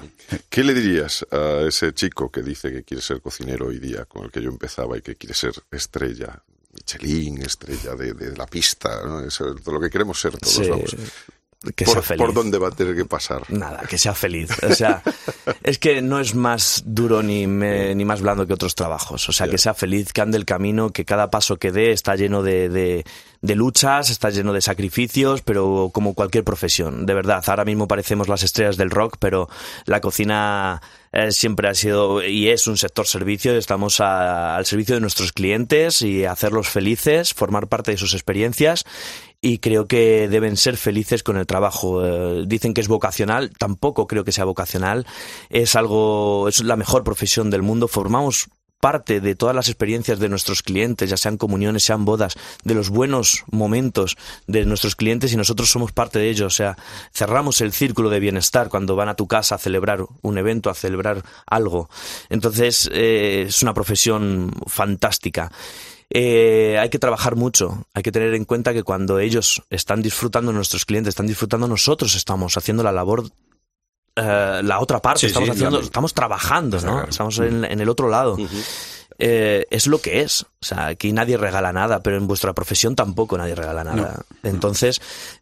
¿Qué 0.49 0.63
le 0.63 0.73
dirías 0.73 1.25
a 1.31 1.61
ese 1.67 1.93
chico 1.93 2.29
que 2.31 2.41
dice 2.41 2.71
que 2.71 2.83
quiere 2.83 3.01
ser 3.01 3.21
cocinero 3.21 3.67
hoy 3.67 3.79
día, 3.79 4.05
con 4.05 4.23
el 4.25 4.31
que 4.31 4.41
yo 4.41 4.49
empezaba 4.49 4.97
y 4.97 5.01
que 5.01 5.15
quiere 5.15 5.33
ser 5.35 5.53
estrella? 5.71 6.41
Michelin, 6.73 7.41
estrella 7.41 7.95
de, 7.95 8.13
de 8.13 8.37
la 8.37 8.45
pista, 8.45 9.01
¿no? 9.05 9.21
Eso 9.21 9.53
es 9.55 9.65
lo 9.65 9.79
que 9.81 9.89
queremos 9.89 10.19
ser 10.21 10.37
todos, 10.37 10.53
Sí, 10.55 10.69
vamos. 10.69 10.95
que 11.75 11.83
por, 11.83 11.93
sea 11.95 12.01
feliz. 12.03 12.19
¿Por 12.25 12.33
dónde 12.33 12.57
va 12.59 12.67
a 12.67 12.71
tener 12.71 12.95
que 12.95 13.05
pasar? 13.05 13.41
Nada, 13.51 13.81
que 13.89 13.97
sea 13.97 14.13
feliz. 14.13 14.49
O 14.63 14.73
sea, 14.75 15.01
es 15.63 15.79
que 15.79 16.01
no 16.03 16.19
es 16.19 16.35
más 16.35 16.83
duro 16.85 17.21
ni, 17.23 17.47
me- 17.47 17.93
ni 17.95 18.05
más 18.05 18.21
blando 18.21 18.45
que 18.47 18.53
otros 18.53 18.75
trabajos. 18.75 19.27
O 19.27 19.31
sea, 19.33 19.47
que 19.49 19.57
sea 19.57 19.73
feliz, 19.73 20.13
que 20.13 20.21
ande 20.21 20.37
el 20.37 20.45
camino, 20.45 20.91
que 20.91 21.05
cada 21.05 21.29
paso 21.31 21.57
que 21.57 21.71
dé 21.71 21.91
está 21.91 22.15
lleno 22.15 22.43
de, 22.43 22.69
de- 22.69 23.03
de 23.41 23.55
luchas, 23.55 24.09
está 24.09 24.29
lleno 24.29 24.51
de 24.53 24.61
sacrificios, 24.61 25.41
pero 25.41 25.91
como 25.93 26.13
cualquier 26.13 26.43
profesión. 26.43 27.05
De 27.05 27.13
verdad, 27.13 27.43
ahora 27.47 27.63
mismo 27.65 27.87
parecemos 27.87 28.27
las 28.27 28.43
estrellas 28.43 28.75
del 28.77 28.89
rock, 28.89 29.15
pero 29.19 29.47
la 29.85 30.01
cocina 30.01 30.81
eh, 31.13 31.31
siempre 31.31 31.69
ha 31.69 31.73
sido 31.73 32.23
y 32.23 32.49
es 32.49 32.67
un 32.67 32.77
sector 32.77 33.07
servicio. 33.07 33.55
Estamos 33.55 33.99
a- 34.01 34.55
al 34.57 34.65
servicio 34.65 34.95
de 34.95 35.01
nuestros 35.01 35.31
clientes 35.31 36.01
y 36.01 36.25
hacerlos 36.25 36.67
felices, 36.67 37.33
formar 37.33 37.67
parte 37.67 37.91
de 37.91 37.97
sus 37.97 38.13
experiencias 38.13 38.83
y 39.41 39.59
creo 39.59 39.87
que 39.87 40.27
deben 40.27 40.57
ser 40.57 40.75
felices 40.75 41.23
con 41.23 41.37
el 41.37 41.47
trabajo. 41.47 42.05
Eh, 42.05 42.43
dicen 42.45 42.73
que 42.73 42.81
es 42.81 42.89
vocacional, 42.89 43.51
tampoco 43.57 44.05
creo 44.05 44.25
que 44.25 44.33
sea 44.33 44.43
vocacional. 44.43 45.07
Es 45.49 45.75
algo, 45.77 46.49
es 46.49 46.61
la 46.61 46.75
mejor 46.75 47.05
profesión 47.05 47.49
del 47.49 47.61
mundo. 47.63 47.87
Formamos 47.87 48.49
parte 48.79 49.19
de 49.19 49.35
todas 49.35 49.55
las 49.55 49.67
experiencias 49.67 50.19
de 50.19 50.29
nuestros 50.29 50.63
clientes, 50.63 51.09
ya 51.09 51.17
sean 51.17 51.37
comuniones, 51.37 51.83
sean 51.83 52.05
bodas, 52.05 52.35
de 52.63 52.73
los 52.73 52.89
buenos 52.89 53.43
momentos 53.51 54.17
de 54.47 54.65
nuestros 54.65 54.95
clientes 54.95 55.33
y 55.33 55.37
nosotros 55.37 55.69
somos 55.69 55.91
parte 55.91 56.19
de 56.19 56.29
ello. 56.29 56.47
O 56.47 56.51
sea, 56.51 56.77
cerramos 57.13 57.61
el 57.61 57.73
círculo 57.73 58.09
de 58.09 58.19
bienestar 58.19 58.69
cuando 58.69 58.95
van 58.95 59.09
a 59.09 59.15
tu 59.15 59.27
casa 59.27 59.55
a 59.55 59.57
celebrar 59.57 60.05
un 60.21 60.37
evento, 60.37 60.69
a 60.69 60.73
celebrar 60.73 61.23
algo. 61.45 61.89
Entonces, 62.29 62.89
eh, 62.93 63.45
es 63.47 63.61
una 63.61 63.73
profesión 63.73 64.51
fantástica. 64.67 65.51
Eh, 66.11 66.77
hay 66.79 66.89
que 66.89 66.99
trabajar 66.99 67.35
mucho. 67.35 67.85
Hay 67.93 68.03
que 68.03 68.11
tener 68.11 68.33
en 68.33 68.45
cuenta 68.45 68.73
que 68.73 68.83
cuando 68.83 69.19
ellos 69.19 69.61
están 69.69 70.01
disfrutando, 70.01 70.51
nuestros 70.51 70.85
clientes 70.85 71.09
están 71.09 71.27
disfrutando, 71.27 71.67
nosotros 71.67 72.15
estamos 72.15 72.57
haciendo 72.57 72.83
la 72.83 72.91
labor, 72.91 73.25
eh, 74.21 74.61
la 74.63 74.79
otra 74.79 74.99
parte. 75.01 75.21
Sí, 75.21 75.25
estamos 75.27 75.47
sí, 75.49 75.55
haciendo, 75.55 75.79
estamos 75.81 76.13
trabajando, 76.13 76.77
¿no? 76.81 76.93
claro. 76.93 77.09
Estamos 77.09 77.39
en, 77.39 77.65
en 77.65 77.79
el 77.79 77.89
otro 77.89 78.09
lado. 78.09 78.37
Eh, 79.21 79.65
es 79.69 79.85
lo 79.87 79.99
que 79.99 80.21
es. 80.21 80.43
O 80.43 80.65
sea, 80.65 80.87
aquí 80.87 81.11
nadie 81.11 81.35
regala 81.35 81.73
nada, 81.73 82.01
pero 82.01 82.15
en 82.15 82.25
vuestra 82.25 82.53
profesión 82.53 82.95
tampoco 82.95 83.37
nadie 83.37 83.53
regala 83.53 83.83
nada. 83.83 84.21
Entonces, 84.43 85.01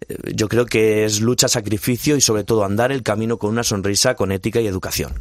eh, 0.09 0.17
yo 0.33 0.47
creo 0.49 0.65
que 0.65 1.05
es 1.05 1.21
lucha, 1.21 1.47
sacrificio 1.47 2.15
y 2.15 2.21
sobre 2.21 2.43
todo 2.43 2.63
andar 2.65 2.91
el 2.91 3.03
camino 3.03 3.37
con 3.37 3.51
una 3.51 3.63
sonrisa, 3.63 4.15
con 4.15 4.31
ética 4.31 4.59
y 4.61 4.65
educación. 4.67 5.13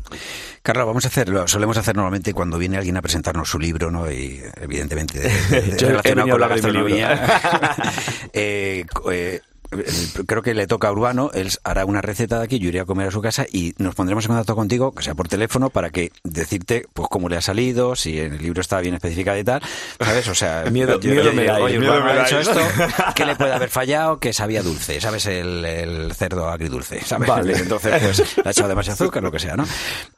Carlos, 0.63 0.87
vamos 0.87 1.05
a 1.05 1.09
hacer, 1.09 1.29
lo 1.29 1.47
solemos 1.47 1.77
hacer 1.77 1.97
normalmente 1.97 2.33
cuando 2.33 2.57
viene 2.57 2.79
alguien 2.79 2.97
a 2.97 3.03
presentarnos 3.03 3.49
su 3.51 3.59
libro, 3.59 3.91
¿no? 3.91 4.11
Y 4.11 4.43
evidentemente 4.59 5.19
de- 5.21 5.61
de- 5.61 5.77
relacionado 5.89 6.29
con 6.31 6.41
la 6.41 6.49
gastronomía. 6.49 7.41
Eh, 8.33 8.85
creo 10.27 10.43
que 10.43 10.55
le 10.55 10.67
toca 10.67 10.89
a 10.89 10.93
Urbano, 10.93 11.31
él 11.35 11.51
hará 11.65 11.85
una 11.85 12.01
receta 12.03 12.39
de 12.39 12.45
aquí, 12.45 12.59
yo 12.59 12.69
iré 12.69 12.81
a 12.81 12.85
comer 12.85 13.09
a 13.09 13.11
su 13.11 13.21
casa 13.21 13.47
y 13.51 13.75
nos 13.79 13.95
pondremos 13.95 14.25
en 14.25 14.29
contacto 14.29 14.55
contigo, 14.57 14.93
que 14.93 15.03
sea 15.03 15.15
por 15.15 15.29
teléfono, 15.29 15.71
para 15.71 15.91
que 15.91 16.11
decirte 16.25 16.87
pues 16.93 17.09
cómo 17.11 17.29
le 17.29 17.37
ha 17.37 17.41
salido, 17.41 17.97
si 17.97 18.21
en 18.21 18.35
el 18.35 18.43
libro 18.43 18.61
está 18.61 18.81
bien 18.81 18.95
especificado 18.95 19.39
y 19.39 19.45
tal, 19.45 19.61
¿sabes? 20.01 20.29
O 20.29 20.35
sea, 20.35 20.65
Miedo- 20.71 21.01
yo- 21.01 21.11
miedo 21.11 21.25
yo 21.25 21.33
me 21.33 21.51
oye, 21.51 21.79
miedo 21.79 21.93
Urbano 21.95 22.13
me 22.15 22.21
ha 22.21 22.27
hecho 22.27 22.39
esto, 22.41 22.61
¿qué 23.15 23.25
le 23.25 23.37
puede 23.37 23.53
haber 23.53 23.69
fallado? 23.71 24.19
Que 24.19 24.33
sabía 24.33 24.63
dulce, 24.63 25.01
¿sabes? 25.01 25.27
El, 25.27 25.65
el 25.65 26.13
cerdo 26.15 26.49
agridulce, 26.49 27.01
¿sabes? 27.05 27.29
Vale. 27.29 27.57
Entonces, 27.59 28.03
pues, 28.03 28.37
le 28.37 28.43
ha 28.45 28.51
echado 28.51 28.69
demasiado 28.69 29.05
azúcar, 29.05 29.23
lo 29.23 29.31
que 29.33 29.39
sea, 29.39 29.57
¿no? 29.57 29.67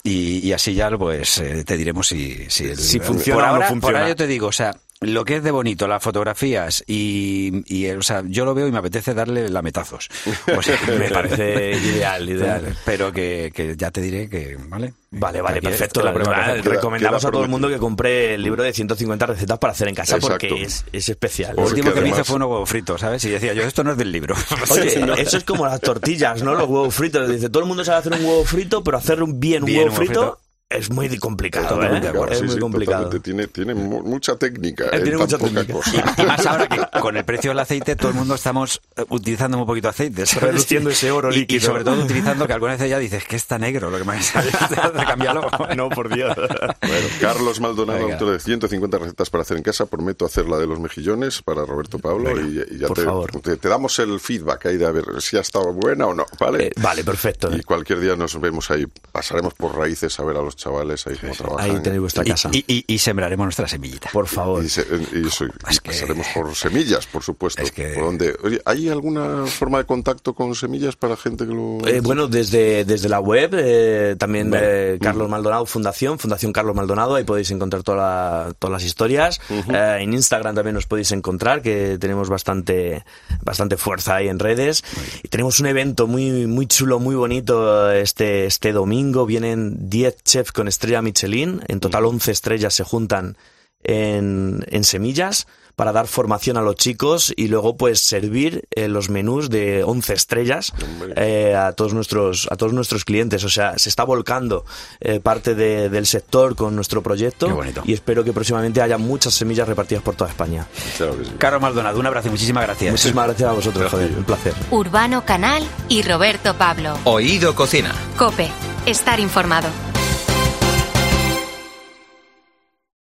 Y, 0.02 0.38
y 0.46 0.52
así 0.52 0.74
ya, 0.74 0.88
pues, 0.90 1.38
eh, 1.38 1.64
te 1.64 1.76
diremos 1.76 2.06
si, 2.08 2.46
si, 2.48 2.64
el- 2.64 2.78
Si 2.78 3.00
funciona 3.00 3.40
por 3.40 3.44
o 3.44 3.46
no 3.46 3.52
ahora, 3.54 3.66
Por 3.68 3.74
funciona. 3.74 3.98
ahora 3.98 4.08
yo 4.10 4.16
te 4.16 4.26
digo, 4.26 4.46
o 4.48 4.52
sea, 4.52 4.74
lo 5.00 5.24
que 5.24 5.36
es 5.36 5.42
de 5.44 5.50
bonito, 5.52 5.86
las 5.86 6.02
fotografías 6.02 6.82
y, 6.86 7.62
y, 7.72 7.86
eh, 7.86 7.96
o 7.96 8.02
sea, 8.02 8.24
yo 8.26 8.44
lo 8.44 8.52
veo 8.54 8.66
y 8.66 8.72
me 8.72 8.78
apetece 8.78 9.14
darle 9.14 9.48
lametazos. 9.48 10.08
O 10.56 10.60
sea, 10.62 10.76
Me 10.98 11.08
parece 11.10 11.70
ideal, 11.78 12.28
ideal. 12.28 12.76
Pero 12.84 13.12
que, 13.12 13.52
que 13.54 13.76
ya 13.76 13.90
te 13.92 14.00
diré 14.00 14.28
que, 14.28 14.56
¿vale? 14.68 14.94
Vale, 15.10 15.40
vale, 15.40 15.58
Aquí 15.58 15.66
perfecto. 15.68 16.02
la. 16.02 16.12
Queda- 16.12 16.54
Recomendamos 16.62 17.20
queda 17.22 17.28
a 17.28 17.32
todo 17.32 17.44
el 17.44 17.48
mundo 17.48 17.68
que 17.68 17.78
compre 17.78 18.34
el 18.34 18.42
libro 18.42 18.62
de 18.62 18.72
150 18.72 19.24
recetas 19.26 19.58
para 19.58 19.72
hacer 19.72 19.88
en 19.88 19.94
casa 19.94 20.16
Exacto. 20.16 20.34
porque 20.48 20.62
es, 20.62 20.84
es 20.92 21.08
especial. 21.08 21.54
Lo 21.56 21.62
último 21.62 21.92
que 21.94 22.00
me 22.00 22.08
hice 22.10 22.24
fue 22.24 22.36
unos 22.36 22.48
huevos 22.50 22.68
fritos, 22.68 23.00
¿sabes? 23.00 23.24
Y 23.24 23.30
decía 23.30 23.54
yo, 23.54 23.62
esto 23.62 23.84
no 23.84 23.92
es 23.92 23.96
del 23.98 24.10
libro. 24.12 24.34
Oye, 24.70 25.22
eso 25.22 25.38
es 25.38 25.44
como 25.44 25.64
las 25.66 25.80
tortillas, 25.80 26.42
¿no? 26.42 26.54
Los 26.54 26.68
huevos 26.68 26.94
fritos. 26.94 27.28
Dice, 27.30 27.48
todo 27.48 27.62
el 27.62 27.68
mundo 27.68 27.84
sabe 27.84 27.98
hacer 27.98 28.12
un 28.14 28.24
huevo 28.24 28.44
frito, 28.44 28.82
pero 28.84 28.98
hacer 28.98 29.22
un 29.22 29.38
bien 29.40 29.62
un 29.62 29.66
Bien, 29.66 29.78
huevo 29.84 29.92
un 29.92 29.98
huevo 29.98 30.04
frito, 30.06 30.20
frito. 30.20 30.47
Es 30.70 30.90
muy 30.90 31.16
complicado, 31.18 31.82
¿eh? 31.82 31.98
de 32.00 32.08
acuerdo. 32.08 32.32
Es 32.32 32.38
Sí, 32.40 32.44
muy 32.44 32.54
sí, 32.54 32.60
complicado. 32.60 33.04
totalmente. 33.04 33.24
Tiene, 33.24 33.46
tiene 33.46 33.74
mu- 33.74 34.02
mucha 34.02 34.36
técnica. 34.36 34.84
Eh, 34.84 34.88
en 34.96 35.02
tiene 35.02 35.16
mucha 35.18 35.38
técnica. 35.38 35.72
cosa. 35.72 36.14
Y 36.18 36.26
más 36.26 36.46
ahora 36.46 36.68
que 36.68 37.00
con 37.00 37.16
el 37.16 37.24
precio 37.24 37.50
del 37.50 37.58
aceite 37.60 37.96
todo 37.96 38.10
el 38.10 38.14
mundo 38.16 38.34
estamos 38.34 38.80
eh, 38.96 39.04
utilizando 39.08 39.56
muy 39.56 39.66
poquito 39.66 39.88
aceite. 39.88 40.26
¿sabes? 40.26 40.50
Reduciendo 40.52 40.90
ese 40.90 41.10
oro 41.10 41.30
Y- 41.32 41.36
Y, 41.36 41.38
líquido. 41.40 41.66
sobre 41.66 41.84
todo 41.84 42.02
utilizando 42.02 42.46
que 42.46 42.52
alguna 42.52 42.76
vez 42.76 42.88
ya 42.90 42.98
dices 42.98 43.24
que 43.24 43.36
está 43.36 43.58
negro 43.58 43.90
lo 43.90 43.98
que 43.98 44.04
me 44.04 44.12
ha 44.16 44.22
salido. 44.22 44.58
Cámbialo. 45.06 45.48
No, 45.76 45.88
por 45.90 46.12
Dios. 46.14 46.34
Bueno, 46.36 47.06
Carlos 47.20 47.60
Maldonado, 47.60 47.98
Venga. 48.00 48.14
autor 48.14 48.32
de 48.32 48.40
150 48.40 48.98
recetas 48.98 49.30
para 49.30 49.42
hacer 49.42 49.56
en 49.56 49.62
casa. 49.62 49.86
Prometo 49.86 50.24
hacer 50.26 50.46
la 50.48 50.58
de 50.58 50.66
los 50.66 50.80
mejillones 50.80 51.40
para 51.42 51.64
Roberto 51.64 51.98
Pablo 51.98 52.34
Venga, 52.34 52.64
y, 52.70 52.74
y 52.74 52.78
ya 52.78 52.88
por 52.88 52.96
te, 52.96 53.04
favor. 53.04 53.30
te, 53.40 53.56
te 53.56 53.68
damos 53.68 53.98
el 54.00 54.18
feedback 54.20 54.66
ahí 54.66 54.76
de 54.76 54.86
a 54.86 54.90
ver 54.90 55.04
si 55.20 55.36
ha 55.36 55.40
estado 55.40 55.72
buena 55.72 56.06
o 56.06 56.14
no, 56.14 56.26
¿vale? 56.40 56.66
Eh, 56.66 56.72
vale, 56.80 57.04
perfecto. 57.04 57.50
Y 57.54 57.62
cualquier 57.62 58.00
día 58.00 58.16
nos 58.16 58.38
vemos 58.40 58.70
ahí, 58.70 58.86
pasaremos 59.12 59.54
por 59.54 59.76
raíces 59.76 60.18
a 60.20 60.24
ver 60.24 60.36
a 60.36 60.42
los 60.42 60.56
chavales 60.58 61.06
ahí 61.06 61.16
cómo 61.20 61.32
trabajan. 61.34 61.70
Ahí 61.70 61.82
tenéis 61.82 62.00
vuestra 62.00 62.24
casa. 62.24 62.50
y- 62.52 62.64
y- 62.68 62.84
y 62.86 62.98
sembraremos 62.98 63.44
nuestra 63.46 63.66
semillita. 63.66 64.10
Por 64.12 64.26
favor. 64.26 64.62
Y, 64.62 64.68
se- 64.68 64.86
y 65.14 65.26
eso, 65.26 65.46
Es 65.70 65.80
que- 65.80 65.90
pasaremos 65.90 66.26
por 66.34 66.54
semillas, 66.54 67.06
por 67.06 67.22
supuesto. 67.22 67.62
Es 67.62 67.70
que- 67.72 67.94
Por 67.94 68.04
donde, 68.04 68.36
oye, 68.42 68.60
¿Hay 68.66 68.88
alguna 68.88 69.46
forma 69.46 69.78
de 69.78 69.84
contacto 69.84 70.34
con 70.34 70.54
semillas 70.54 70.96
para 70.96 71.16
gente 71.16 71.46
que 71.46 71.54
lo... 71.54 71.78
Eh, 71.88 72.00
bueno, 72.02 72.26
desde, 72.28 72.84
desde 72.84 73.08
la 73.08 73.20
web, 73.20 73.50
eh, 73.56 74.16
también 74.18 74.50
Vale. 74.50 74.94
eh, 74.94 74.98
Carlos 75.00 75.28
Maldonado 75.30 75.64
Fundación, 75.64 76.18
Fundación 76.18 76.52
Carlos 76.52 76.74
Maldonado, 76.76 77.14
ahí 77.14 77.24
podéis 77.24 77.50
encontrar 77.50 77.82
toda 77.82 77.96
la- 77.98 78.54
todas 78.58 78.72
las 78.72 78.84
historias. 78.84 79.40
Eh, 79.50 79.98
en 80.00 80.12
Instagram 80.12 80.54
también 80.54 80.74
nos 80.74 80.86
podéis 80.86 81.12
encontrar, 81.12 81.62
que 81.62 81.96
tenemos 82.00 82.28
bastante, 82.28 83.04
bastante 83.42 83.76
fuerza 83.76 84.16
ahí 84.16 84.28
en 84.28 84.38
redes. 84.38 84.82
Y 85.22 85.28
tenemos 85.28 85.60
un 85.60 85.66
evento 85.66 86.06
muy, 86.06 86.46
muy 86.46 86.66
chulo, 86.66 86.98
muy 86.98 87.14
bonito 87.14 87.90
este, 87.92 88.44
este 88.46 88.72
domingo. 88.72 89.24
Vienen 89.24 89.88
10 89.88 90.16
chefs 90.24 90.47
con 90.52 90.68
estrella 90.68 91.02
Michelin, 91.02 91.60
en 91.68 91.80
total 91.80 92.04
11 92.06 92.30
estrellas 92.32 92.74
se 92.74 92.84
juntan 92.84 93.36
en, 93.84 94.64
en 94.68 94.84
semillas 94.84 95.46
para 95.76 95.92
dar 95.92 96.08
formación 96.08 96.56
a 96.56 96.60
los 96.62 96.74
chicos 96.74 97.32
y 97.36 97.46
luego 97.46 97.76
pues 97.76 98.02
servir 98.02 98.64
eh, 98.74 98.88
los 98.88 99.08
menús 99.10 99.48
de 99.48 99.84
11 99.84 100.12
estrellas 100.12 100.72
eh, 101.14 101.54
a 101.54 101.70
todos 101.74 101.94
nuestros 101.94 102.48
a 102.50 102.56
todos 102.56 102.72
nuestros 102.72 103.04
clientes 103.04 103.44
o 103.44 103.48
sea 103.48 103.78
se 103.78 103.88
está 103.88 104.02
volcando 104.02 104.64
eh, 104.98 105.20
parte 105.20 105.54
de- 105.54 105.88
del 105.88 106.06
sector 106.06 106.56
con 106.56 106.74
nuestro 106.74 107.00
proyecto 107.04 107.46
Qué 107.46 107.52
bonito. 107.52 107.82
y 107.84 107.92
espero 107.92 108.24
que 108.24 108.32
próximamente 108.32 108.82
haya 108.82 108.98
muchas 108.98 109.34
semillas 109.34 109.68
repartidas 109.68 110.02
por 110.02 110.16
toda 110.16 110.30
España 110.30 110.66
Claro 110.96 111.16
que 111.16 111.24
sí. 111.26 111.30
Carlos 111.38 111.62
Maldonado, 111.62 112.00
un 112.00 112.06
abrazo 112.06 112.26
y 112.26 112.30
muchísimas 112.32 112.64
gracias. 112.64 112.90
muchísimas 112.90 113.26
gracias 113.26 113.48
a 113.48 113.52
vosotros 113.52 113.88
joder 113.92 114.10
un 114.18 114.24
placer 114.24 114.54
Urbano 114.72 115.24
Canal 115.24 115.62
y 115.88 116.02
Roberto 116.02 116.54
Pablo. 116.54 116.98
Oído 117.04 117.54
Cocina. 117.54 117.94
Cope, 118.16 118.48
estar 118.86 119.20
informado. 119.20 119.68